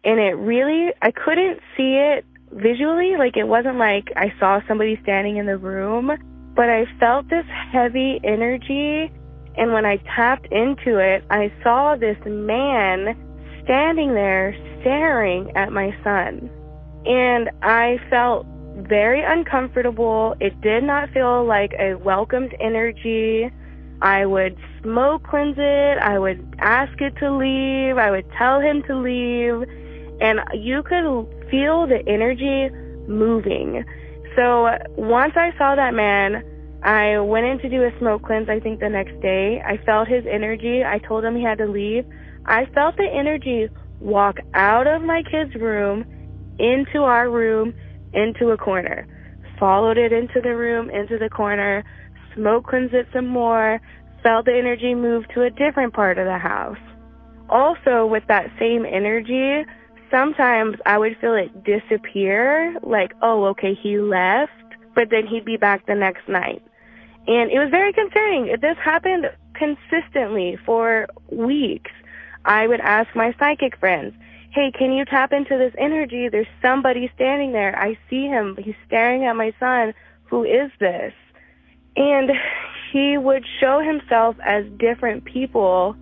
[0.05, 3.17] And it really I couldn't see it visually.
[3.17, 6.11] Like it wasn't like I saw somebody standing in the room
[6.55, 9.11] but I felt this heavy energy.
[9.57, 13.17] And when I tapped into it I saw this man
[13.65, 16.49] standing there staring at my son.
[17.05, 18.45] And I felt
[18.87, 20.35] very uncomfortable.
[20.39, 23.51] It did not feel like a welcomed energy
[24.01, 25.97] I would smoke cleanse it.
[25.99, 27.97] I would ask it to leave.
[27.97, 29.67] I would tell him to leave.
[30.21, 32.69] And you could feel the energy
[33.07, 33.83] moving.
[34.35, 36.43] So once I saw that man,
[36.83, 39.61] I went in to do a smoke cleanse, I think the next day.
[39.65, 40.83] I felt his energy.
[40.83, 42.05] I told him he had to leave.
[42.45, 43.67] I felt the energy
[43.99, 46.05] walk out of my kid's room
[46.57, 47.73] into our room,
[48.13, 49.07] into a corner.
[49.59, 51.83] Followed it into the room, into the corner
[52.35, 53.81] smoke cleanse it some more,
[54.23, 56.77] felt the energy move to a different part of the house.
[57.49, 59.65] Also, with that same energy,
[60.11, 64.51] sometimes I would feel it disappear, like, oh, okay, he left,
[64.93, 66.61] but then he'd be back the next night.
[67.27, 68.55] And it was very concerning.
[68.61, 71.91] This happened consistently for weeks.
[72.45, 74.13] I would ask my psychic friends,
[74.51, 76.27] hey, can you tap into this energy?
[76.29, 77.77] There's somebody standing there.
[77.77, 78.57] I see him.
[78.59, 79.93] He's staring at my son.
[80.25, 81.13] Who is this?
[81.95, 82.31] And
[82.91, 85.95] he would show himself as different people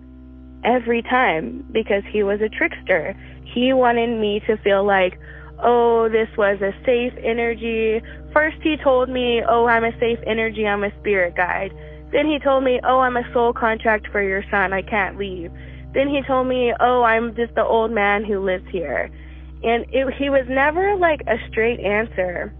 [0.64, 3.14] every time because he was a trickster.
[3.44, 5.18] He wanted me to feel like,
[5.62, 8.00] oh, this was a safe energy.
[8.32, 11.72] First, he told me, oh, I'm a safe energy, I'm a spirit guide.
[12.12, 15.50] Then he told me, oh, I'm a soul contract for your son, I can't leave.
[15.94, 19.10] Then he told me, oh, I'm just the old man who lives here.
[19.62, 22.54] And it, he was never like a straight answer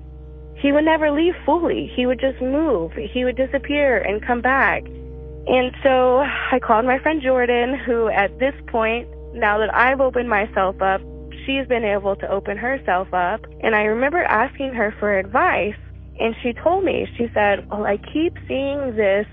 [0.59, 1.91] he would never leave fully.
[1.95, 2.93] He would just move.
[2.93, 4.85] He would disappear and come back.
[4.85, 10.29] And so I called my friend Jordan, who at this point, now that I've opened
[10.29, 11.01] myself up,
[11.47, 13.47] she's been able to open herself up.
[13.63, 15.77] And I remember asking her for advice.
[16.21, 19.27] And she told me, she said, Well, I keep seeing this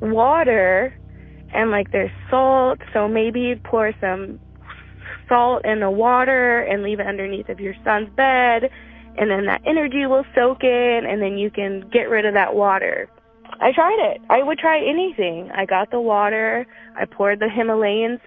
[0.00, 0.98] water
[1.54, 4.40] and like there's salt, so maybe pour some
[5.28, 8.70] salt in the water and leave it underneath of your son's bed
[9.18, 12.54] and then that energy will soak in and then you can get rid of that
[12.54, 13.08] water.
[13.60, 14.20] I tried it.
[14.30, 15.50] I would try anything.
[15.54, 16.66] I got the water.
[16.96, 18.18] I poured the Himalayan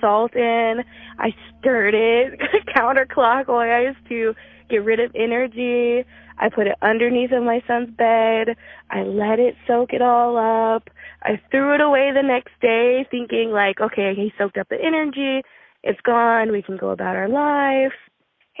[0.00, 0.84] salt in.
[1.18, 2.40] I stirred it
[2.76, 4.34] counterclockwise to
[4.68, 6.04] get rid of energy.
[6.38, 8.56] I put it underneath of my son's bed.
[8.90, 10.90] I let it soak it all up.
[11.22, 15.42] I threw it away the next day thinking like, okay, he soaked up the energy.
[15.82, 16.52] It's gone.
[16.52, 17.92] We can go about our life.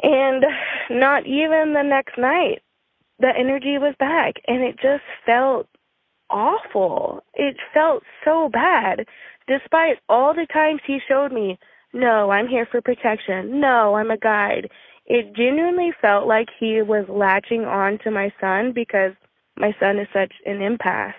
[0.02, 0.44] And
[0.90, 2.62] not even the next night,
[3.20, 4.34] the energy was back.
[4.48, 5.68] And it just felt
[6.30, 7.22] awful.
[7.34, 9.06] It felt so bad.
[9.46, 11.58] Despite all the times he showed me,
[11.92, 13.60] no, I'm here for protection.
[13.60, 14.70] No, I'm a guide.
[15.06, 19.12] it genuinely felt like he was latching on to my son because
[19.56, 21.14] my son is such an empath.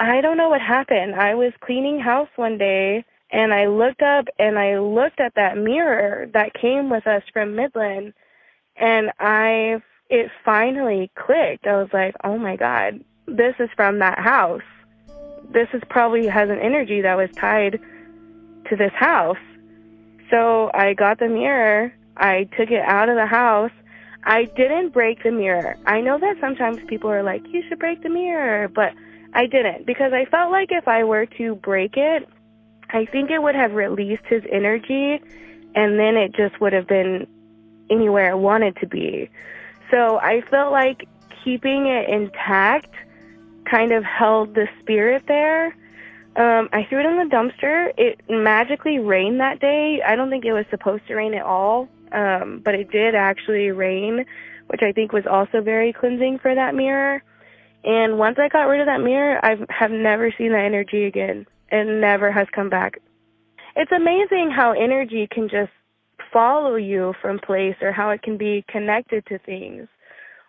[0.00, 1.14] I don't know what happened.
[1.14, 5.56] I was cleaning house one day and I looked up and I looked at that
[5.56, 8.12] mirror that came with us from Midland
[8.76, 11.66] and I it finally clicked.
[11.66, 14.62] I was like, "Oh my god, this is from that house.
[15.52, 17.80] This is probably has an energy that was tied
[18.68, 19.38] to this house."
[20.30, 23.72] So I got the mirror, I took it out of the house.
[24.24, 25.76] I didn't break the mirror.
[25.86, 28.92] I know that sometimes people are like, "You should break the mirror," but
[29.32, 32.28] I didn't because I felt like if I were to break it,
[32.92, 35.20] I think it would have released his energy
[35.74, 37.26] and then it just would have been
[37.88, 39.30] anywhere it wanted to be.
[39.90, 41.08] So I felt like
[41.44, 42.94] keeping it intact
[43.70, 45.76] kind of held the spirit there.
[46.36, 47.92] Um, I threw it in the dumpster.
[47.96, 50.00] It magically rained that day.
[50.04, 53.70] I don't think it was supposed to rain at all, um, but it did actually
[53.70, 54.24] rain,
[54.68, 57.22] which I think was also very cleansing for that mirror.
[57.82, 61.46] And once I got rid of that mirror, I have never seen that energy again.
[61.70, 62.98] It never has come back.
[63.76, 65.70] It's amazing how energy can just
[66.32, 69.88] follow you from place or how it can be connected to things.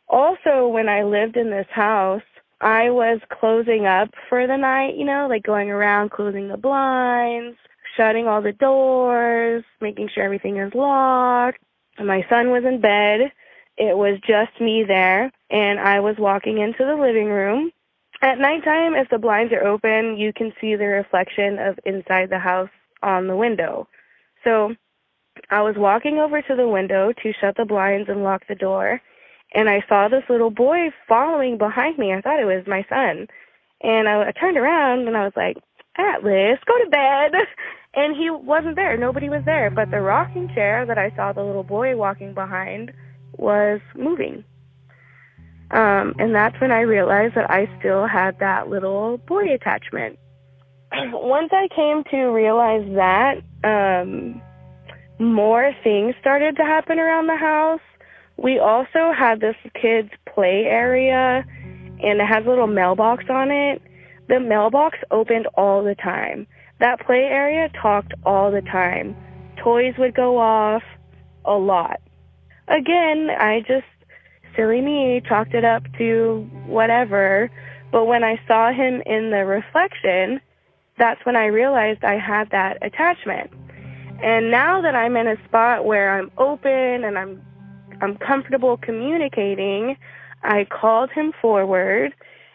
[0.07, 2.23] Also, when I lived in this house,
[2.59, 7.57] I was closing up for the night, you know, like going around closing the blinds,
[7.97, 11.59] shutting all the doors, making sure everything is locked.
[11.99, 13.31] My son was in bed.
[13.77, 17.71] It was just me there, and I was walking into the living room.
[18.21, 22.39] At nighttime, if the blinds are open, you can see the reflection of inside the
[22.39, 22.69] house
[23.01, 23.87] on the window.
[24.43, 24.75] So
[25.49, 29.01] I was walking over to the window to shut the blinds and lock the door,
[29.53, 32.13] and I saw this little boy following behind me.
[32.13, 33.27] I thought it was my son.
[33.81, 35.57] And I, I turned around and I was like,
[35.97, 37.31] Atlas, go to bed.
[37.93, 38.95] And he wasn't there.
[38.95, 39.69] Nobody was there.
[39.69, 42.93] But the rocking chair that I saw the little boy walking behind
[43.37, 44.45] was moving.
[45.71, 50.19] Um, and that's when I realized that I still had that little boy attachment.
[50.93, 54.41] Once I came to realize that, um,
[55.19, 57.79] more things started to happen around the house.
[58.37, 61.45] We also had this kids' play area,
[62.03, 63.81] and it has a little mailbox on it.
[64.27, 66.47] The mailbox opened all the time.
[66.79, 69.15] That play area talked all the time.
[69.57, 70.81] Toys would go off
[71.45, 71.99] a lot.
[72.67, 73.85] Again, I just,
[74.55, 77.49] silly me, chalked it up to whatever.
[77.91, 80.41] But when I saw him in the reflection,
[80.97, 83.51] that's when I realized I had that attachment.
[84.23, 87.41] And now that I'm in a spot where I'm open and I'm
[88.01, 89.95] I'm comfortable communicating,
[90.43, 92.13] I called him forward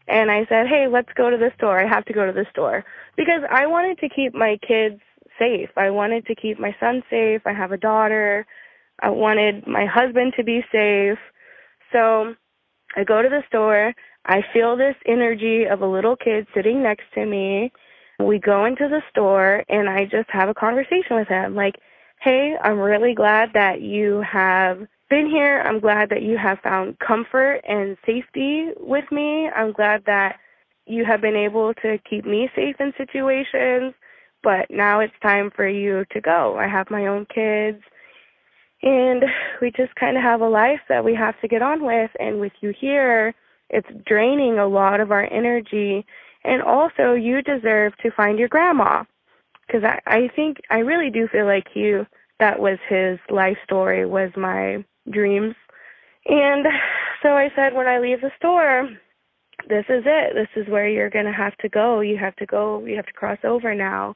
[0.09, 1.78] and I said, "Hey, let's go to the store.
[1.78, 2.84] I have to go to the store."
[3.16, 5.01] Because I wanted to keep my kids
[5.38, 5.70] safe.
[5.76, 7.42] I wanted to keep my son safe.
[7.47, 8.47] I have a daughter.
[9.01, 11.18] I wanted my husband to be safe.
[11.97, 12.34] So,
[12.97, 13.94] I go to the store.
[14.26, 17.72] I feel this energy of a little kid sitting next to me
[18.18, 21.76] we go into the store and I just have a conversation with him like,
[22.20, 25.62] hey, I'm really glad that you have been here.
[25.66, 29.49] I'm glad that you have found comfort and safety with me.
[29.49, 30.36] I'm glad that
[30.86, 33.94] you have been able to keep me safe in situations,
[34.42, 36.57] but now it's time for you to go.
[36.59, 37.82] I have my own kids.
[38.82, 39.24] And
[39.60, 42.10] we just kind of have a life that we have to get on with.
[42.20, 43.34] And with you here,
[43.70, 46.06] it's draining a lot of our energy
[46.46, 49.02] and also, you deserve to find your grandma.
[49.66, 52.06] Because I, I think, I really do feel like you,
[52.38, 55.56] that was his life story, was my dreams.
[56.26, 56.66] And
[57.20, 58.88] so I said, when I leave the store,
[59.68, 60.34] this is it.
[60.34, 62.00] This is where you're going to have to go.
[62.00, 64.14] You have to go, you have to cross over now.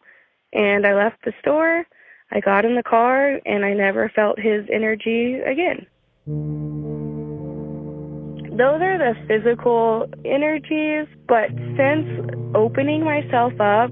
[0.53, 1.85] And I left the store.
[2.32, 5.86] I got in the car and I never felt his energy again
[8.61, 11.48] those are the physical energies, but
[11.78, 13.90] since opening myself up,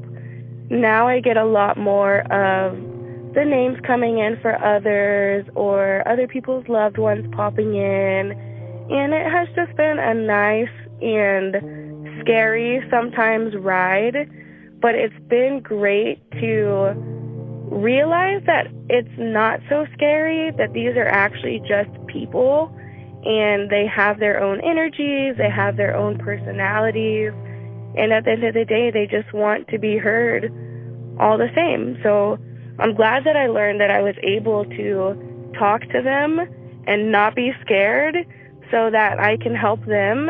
[0.69, 2.77] now I get a lot more of
[3.33, 8.33] the names coming in for others or other people's loved ones popping in.
[8.91, 10.69] And it has just been a nice
[11.01, 14.29] and scary sometimes ride,
[14.83, 16.93] but it's been great to
[17.71, 22.75] realize that it's not so scary, that these are actually just people
[23.25, 27.33] and they have their own energies, they have their own personalities,
[27.97, 30.53] and at the end of the day, they just want to be heard
[31.19, 31.99] all the same.
[32.03, 32.39] So
[32.79, 36.39] I'm glad that I learned that I was able to talk to them
[36.87, 38.17] and not be scared
[38.71, 40.29] so that I can help them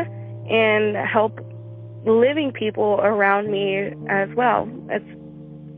[0.49, 1.39] and help
[2.05, 4.67] living people around me as well.
[4.89, 5.05] It's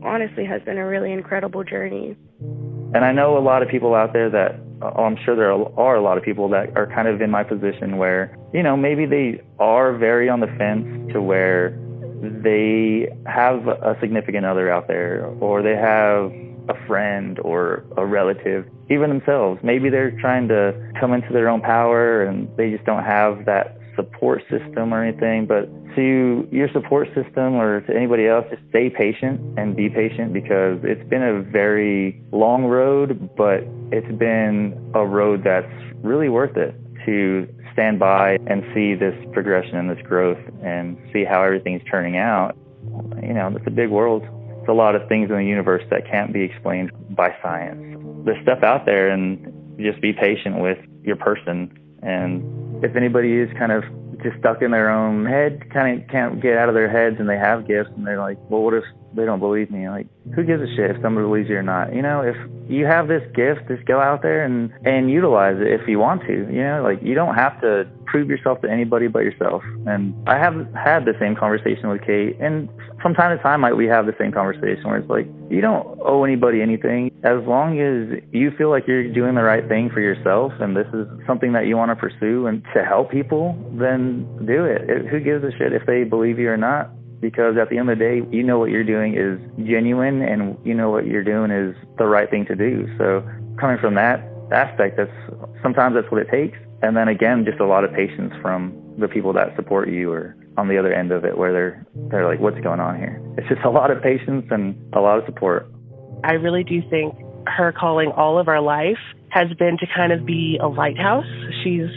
[0.04, 2.16] honestly has been a really incredible journey.
[2.94, 5.96] And I know a lot of people out there that oh, I'm sure there are
[5.96, 9.06] a lot of people that are kind of in my position where, you know, maybe
[9.06, 11.78] they are very on the fence to where
[12.22, 16.32] they have a significant other out there or they have
[16.68, 19.60] a friend or a relative, even themselves.
[19.64, 23.78] Maybe they're trying to come into their own power and they just don't have that
[24.02, 25.46] support system or anything.
[25.46, 30.32] But to your support system or to anybody else, just stay patient and be patient
[30.32, 35.72] because it's been a very long road, but it's been a road that's
[36.02, 36.74] really worth it
[37.06, 42.16] to stand by and see this progression and this growth and see how everything's turning
[42.16, 42.56] out.
[43.22, 44.22] You know, it's a big world.
[44.60, 47.98] It's a lot of things in the universe that can't be explained by science.
[48.24, 53.50] There's stuff out there and just be patient with your person and if anybody is
[53.58, 53.84] kind of
[54.22, 57.28] just stuck in their own head, kind of can't get out of their heads, and
[57.28, 59.88] they have gifts, and they're like, well, what if they don't believe me?
[59.88, 61.94] Like, who gives a shit if somebody believes you or not?
[61.94, 62.36] You know, if
[62.68, 66.22] you have this gift, just go out there and and utilize it if you want
[66.22, 66.32] to.
[66.50, 69.62] You know, like you don't have to prove yourself to anybody but yourself.
[69.86, 72.68] And I have had the same conversation with Kate, and
[73.02, 75.98] from time to time, might we have the same conversation where it's like, you don't
[76.00, 77.10] owe anybody anything.
[77.24, 80.86] As long as you feel like you're doing the right thing for yourself and this
[80.94, 84.88] is something that you want to pursue and to help people, then do it.
[84.88, 86.90] it who gives a shit if they believe you or not?
[87.22, 90.58] Because at the end of the day, you know what you're doing is genuine and
[90.66, 92.86] you know what you're doing is the right thing to do.
[92.98, 93.22] So
[93.58, 95.10] coming from that aspect, that's
[95.62, 96.58] sometimes that's what it takes.
[96.82, 100.36] And then again, just a lot of patience from the people that support you or
[100.58, 103.22] on the other end of it where they're they're like, what's going on here?
[103.38, 105.70] It's just a lot of patience and a lot of support.
[106.24, 107.14] I really do think
[107.46, 108.98] her calling all of our life
[109.30, 111.26] has been to kind of be a lighthouse.
[111.62, 111.88] She's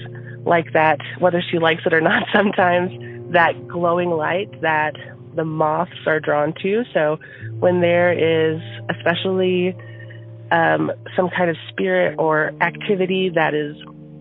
[0.45, 2.91] like that, whether she likes it or not sometimes,
[3.33, 4.95] that glowing light that
[5.35, 6.83] the moths are drawn to.
[6.93, 7.19] So
[7.59, 9.75] when there is especially
[10.51, 13.75] um, some kind of spirit or activity that is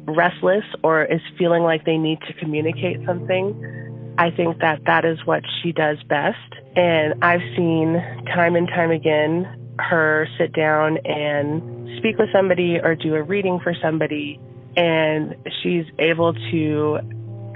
[0.07, 5.19] restless or is feeling like they need to communicate something, I think that that is
[5.25, 6.39] what she does best.
[6.77, 7.95] And I've seen
[8.27, 13.59] time and time again her sit down and speak with somebody or do a reading
[13.61, 14.39] for somebody,
[14.77, 16.99] and she's able to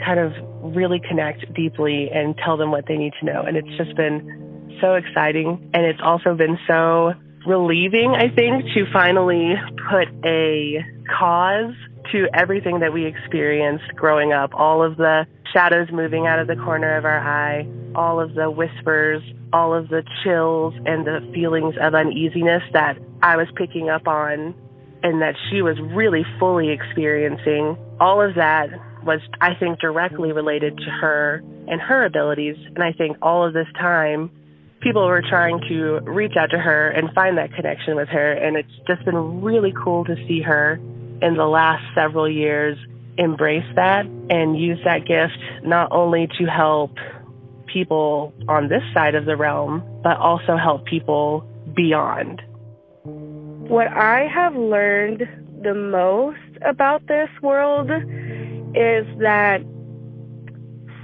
[0.05, 0.33] kind of
[0.75, 3.43] really connect deeply and tell them what they need to know.
[3.43, 5.71] And it's just been so exciting.
[5.75, 7.13] And it's also been so
[7.47, 9.55] relieving, I think, to finally
[9.91, 10.85] put a
[11.19, 11.75] cause
[12.13, 16.57] to everything that we experienced growing up, all of the shadows moving out of the
[16.57, 19.23] corner of our eye, all of the whispers,
[19.53, 24.55] all of the chills and the feelings of uneasiness that I was picking up on
[25.03, 27.77] and that she was really fully experiencing.
[28.01, 28.69] All of that
[29.09, 32.57] was, I think, directly related to her and her abilities.
[32.77, 34.31] And I think all of this time,
[34.81, 38.33] people were trying to reach out to her and find that connection with her.
[38.33, 40.75] And it's just been really cool to see her
[41.23, 42.79] in the last several years
[43.17, 46.93] embrace that and use that gift not only to help
[47.67, 51.45] people on this side of the realm, but also help people
[51.75, 52.41] beyond.
[53.05, 55.25] What I have learned
[55.63, 57.91] the most about this world
[58.75, 59.63] is that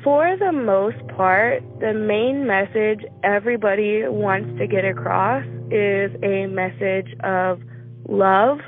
[0.02, 7.14] for the most part, the main message everybody wants to get across is a message
[7.22, 7.60] of
[8.08, 8.60] love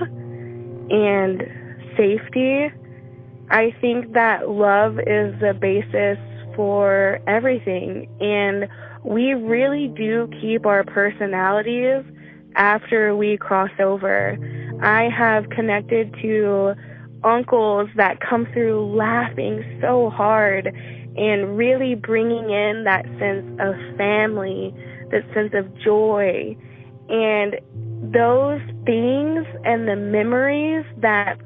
[0.91, 1.43] and
[1.97, 2.71] safety
[3.51, 6.19] I think that love is the basis
[6.57, 8.09] for everything.
[8.21, 8.69] And
[9.05, 12.05] we really do keep our personalities
[12.57, 14.37] after we cross over.
[14.83, 16.75] I have connected to
[17.25, 20.67] uncles that come through laughing so hard
[21.17, 24.75] and really bringing in that sense of family,
[25.11, 26.57] that sense of joy.
[27.09, 27.57] And
[28.13, 31.41] those things and the memories that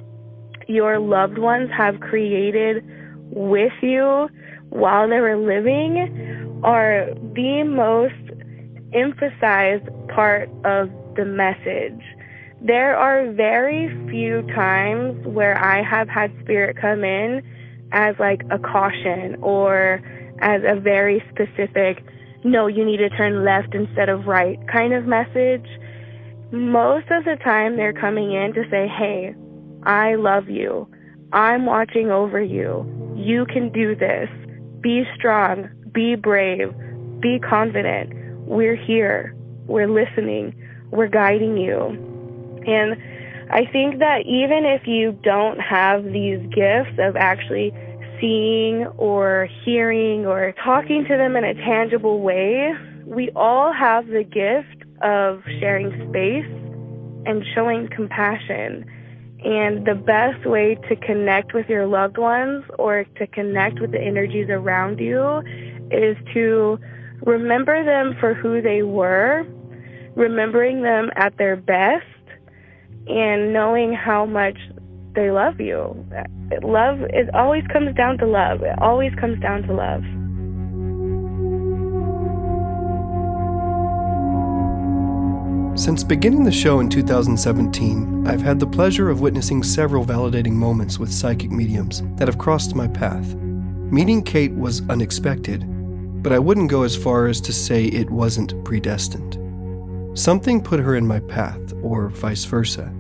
[0.67, 2.85] your loved ones have created
[3.31, 4.29] with you
[4.71, 8.15] while they were living are the most
[8.93, 12.03] emphasized part of the message.
[12.63, 17.43] There are very few times where I have had spirit come in
[17.93, 20.03] as like a caution or
[20.41, 22.05] as a very specific,
[22.45, 25.67] no, you need to turn left instead of right kind of message.
[26.53, 29.35] Most of the time, they're coming in to say, hey,
[29.85, 30.87] I love you.
[31.33, 32.85] I'm watching over you.
[33.17, 34.29] You can do this.
[34.83, 35.69] Be strong.
[35.93, 36.75] Be brave.
[37.21, 38.13] Be confident.
[38.47, 39.35] We're here.
[39.67, 40.55] We're listening.
[40.91, 42.10] We're guiding you.
[42.67, 42.97] And
[43.51, 47.73] I think that even if you don't have these gifts of actually
[48.21, 52.73] seeing or hearing or talking to them in a tangible way,
[53.07, 56.47] we all have the gift of sharing space
[57.27, 58.85] and showing compassion.
[59.43, 64.01] And the best way to connect with your loved ones or to connect with the
[64.01, 65.43] energies around you
[65.91, 66.79] is to
[67.25, 69.47] remember them for who they were,
[70.15, 72.05] remembering them at their best,
[73.07, 74.59] and knowing how much
[75.15, 76.07] they love you.
[76.63, 78.63] Love it always comes down to love.
[78.63, 80.03] It always comes down to love.
[85.79, 90.99] Since beginning the show in 2017, I've had the pleasure of witnessing several validating moments
[90.99, 93.35] with psychic mediums that have crossed my path.
[93.35, 95.65] Meeting Kate was unexpected,
[96.23, 99.39] but I wouldn't go as far as to say it wasn't predestined.
[100.19, 102.93] Something put her in my path, or vice versa.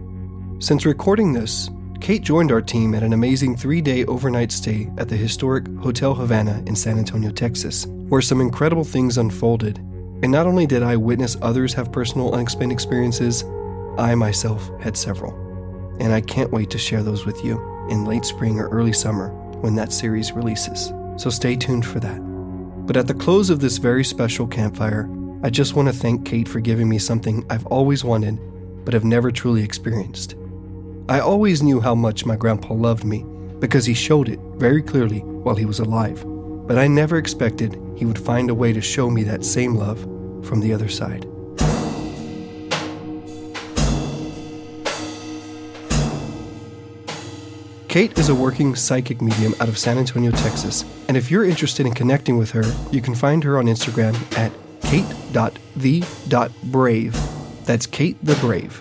[0.58, 1.70] Since recording this,
[2.00, 6.14] Kate joined our team at an amazing three day overnight stay at the historic Hotel
[6.14, 9.78] Havana in San Antonio, Texas, where some incredible things unfolded
[10.22, 13.42] and not only did I witness others have personal unexplained experiences,
[13.96, 15.32] I myself had several.
[15.98, 17.58] And I can't wait to share those with you
[17.88, 19.30] in late spring or early summer
[19.60, 20.92] when that series releases.
[21.16, 22.18] So stay tuned for that.
[22.86, 25.08] But at the close of this very special campfire,
[25.42, 28.38] I just want to thank Kate for giving me something I've always wanted
[28.90, 30.34] but have never truly experienced.
[31.08, 33.24] I always knew how much my grandpa loved me
[33.60, 36.24] because he showed it very clearly while he was alive
[36.70, 39.98] but I never expected he would find a way to show me that same love
[40.46, 41.26] from the other side.
[47.88, 51.86] Kate is a working psychic medium out of San Antonio, Texas, and if you're interested
[51.86, 52.62] in connecting with her,
[52.92, 54.52] you can find her on Instagram at
[54.82, 57.29] kate.the.brave.
[57.64, 58.80] That's Kate the Brave.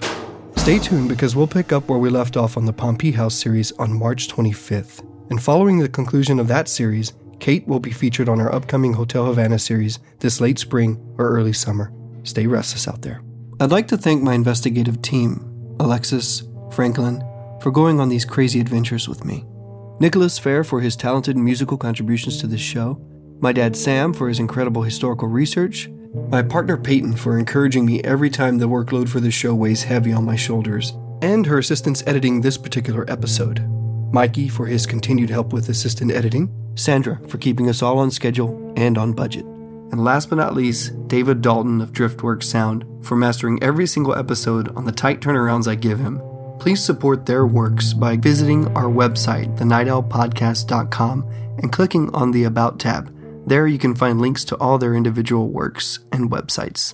[0.58, 3.72] Stay tuned because we'll pick up where we left off on the Pompey House series
[3.74, 5.06] on March 25th.
[5.30, 9.26] And following the conclusion of that series, Kate will be featured on our upcoming Hotel
[9.26, 11.94] Havana series this late spring or early summer.
[12.24, 13.22] Stay restless out there.
[13.60, 17.24] I'd like to thank my investigative team, Alexis, Franklin,
[17.62, 19.46] for going on these crazy adventures with me.
[20.00, 23.02] Nicholas Fair for his talented musical contributions to this show,
[23.42, 28.30] my dad Sam for his incredible historical research, my partner Peyton for encouraging me every
[28.30, 32.41] time the workload for the show weighs heavy on my shoulders, and her assistance editing
[32.41, 33.64] this particular episode.
[34.11, 38.73] Mikey for his continued help with assistant editing, Sandra for keeping us all on schedule
[38.76, 39.45] and on budget.
[39.91, 44.76] And last but not least, David Dalton of Driftworks Sound for mastering every single episode
[44.76, 46.22] on the tight turnarounds I give him.
[46.60, 51.23] Please support their works by visiting our website, thenightowlpodcast.com,
[51.57, 53.14] and clicking on the About tab.
[53.48, 56.94] There you can find links to all their individual works and websites.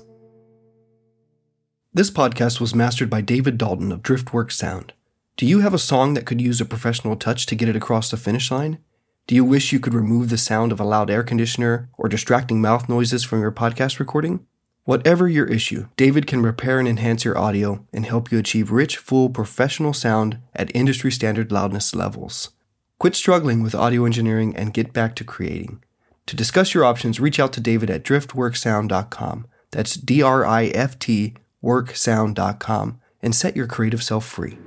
[1.94, 4.94] This podcast was mastered by David Dalton of Driftworks Sound.
[5.38, 8.10] Do you have a song that could use a professional touch to get it across
[8.10, 8.80] the finish line?
[9.28, 12.62] Do you wish you could remove the sound of a loud air conditioner or distracting
[12.62, 14.46] mouth noises from your podcast recording?
[14.84, 18.98] Whatever your issue, David can repair and enhance your audio and help you achieve rich,
[18.98, 22.52] full, professional sound at industry standard loudness levels.
[23.00, 25.84] Quit struggling with audio engineering and get back to creating.
[26.28, 29.48] To discuss your options, reach out to David at driftworksound.com.
[29.72, 34.58] That's D R I F T worksound.com and set your creative self free.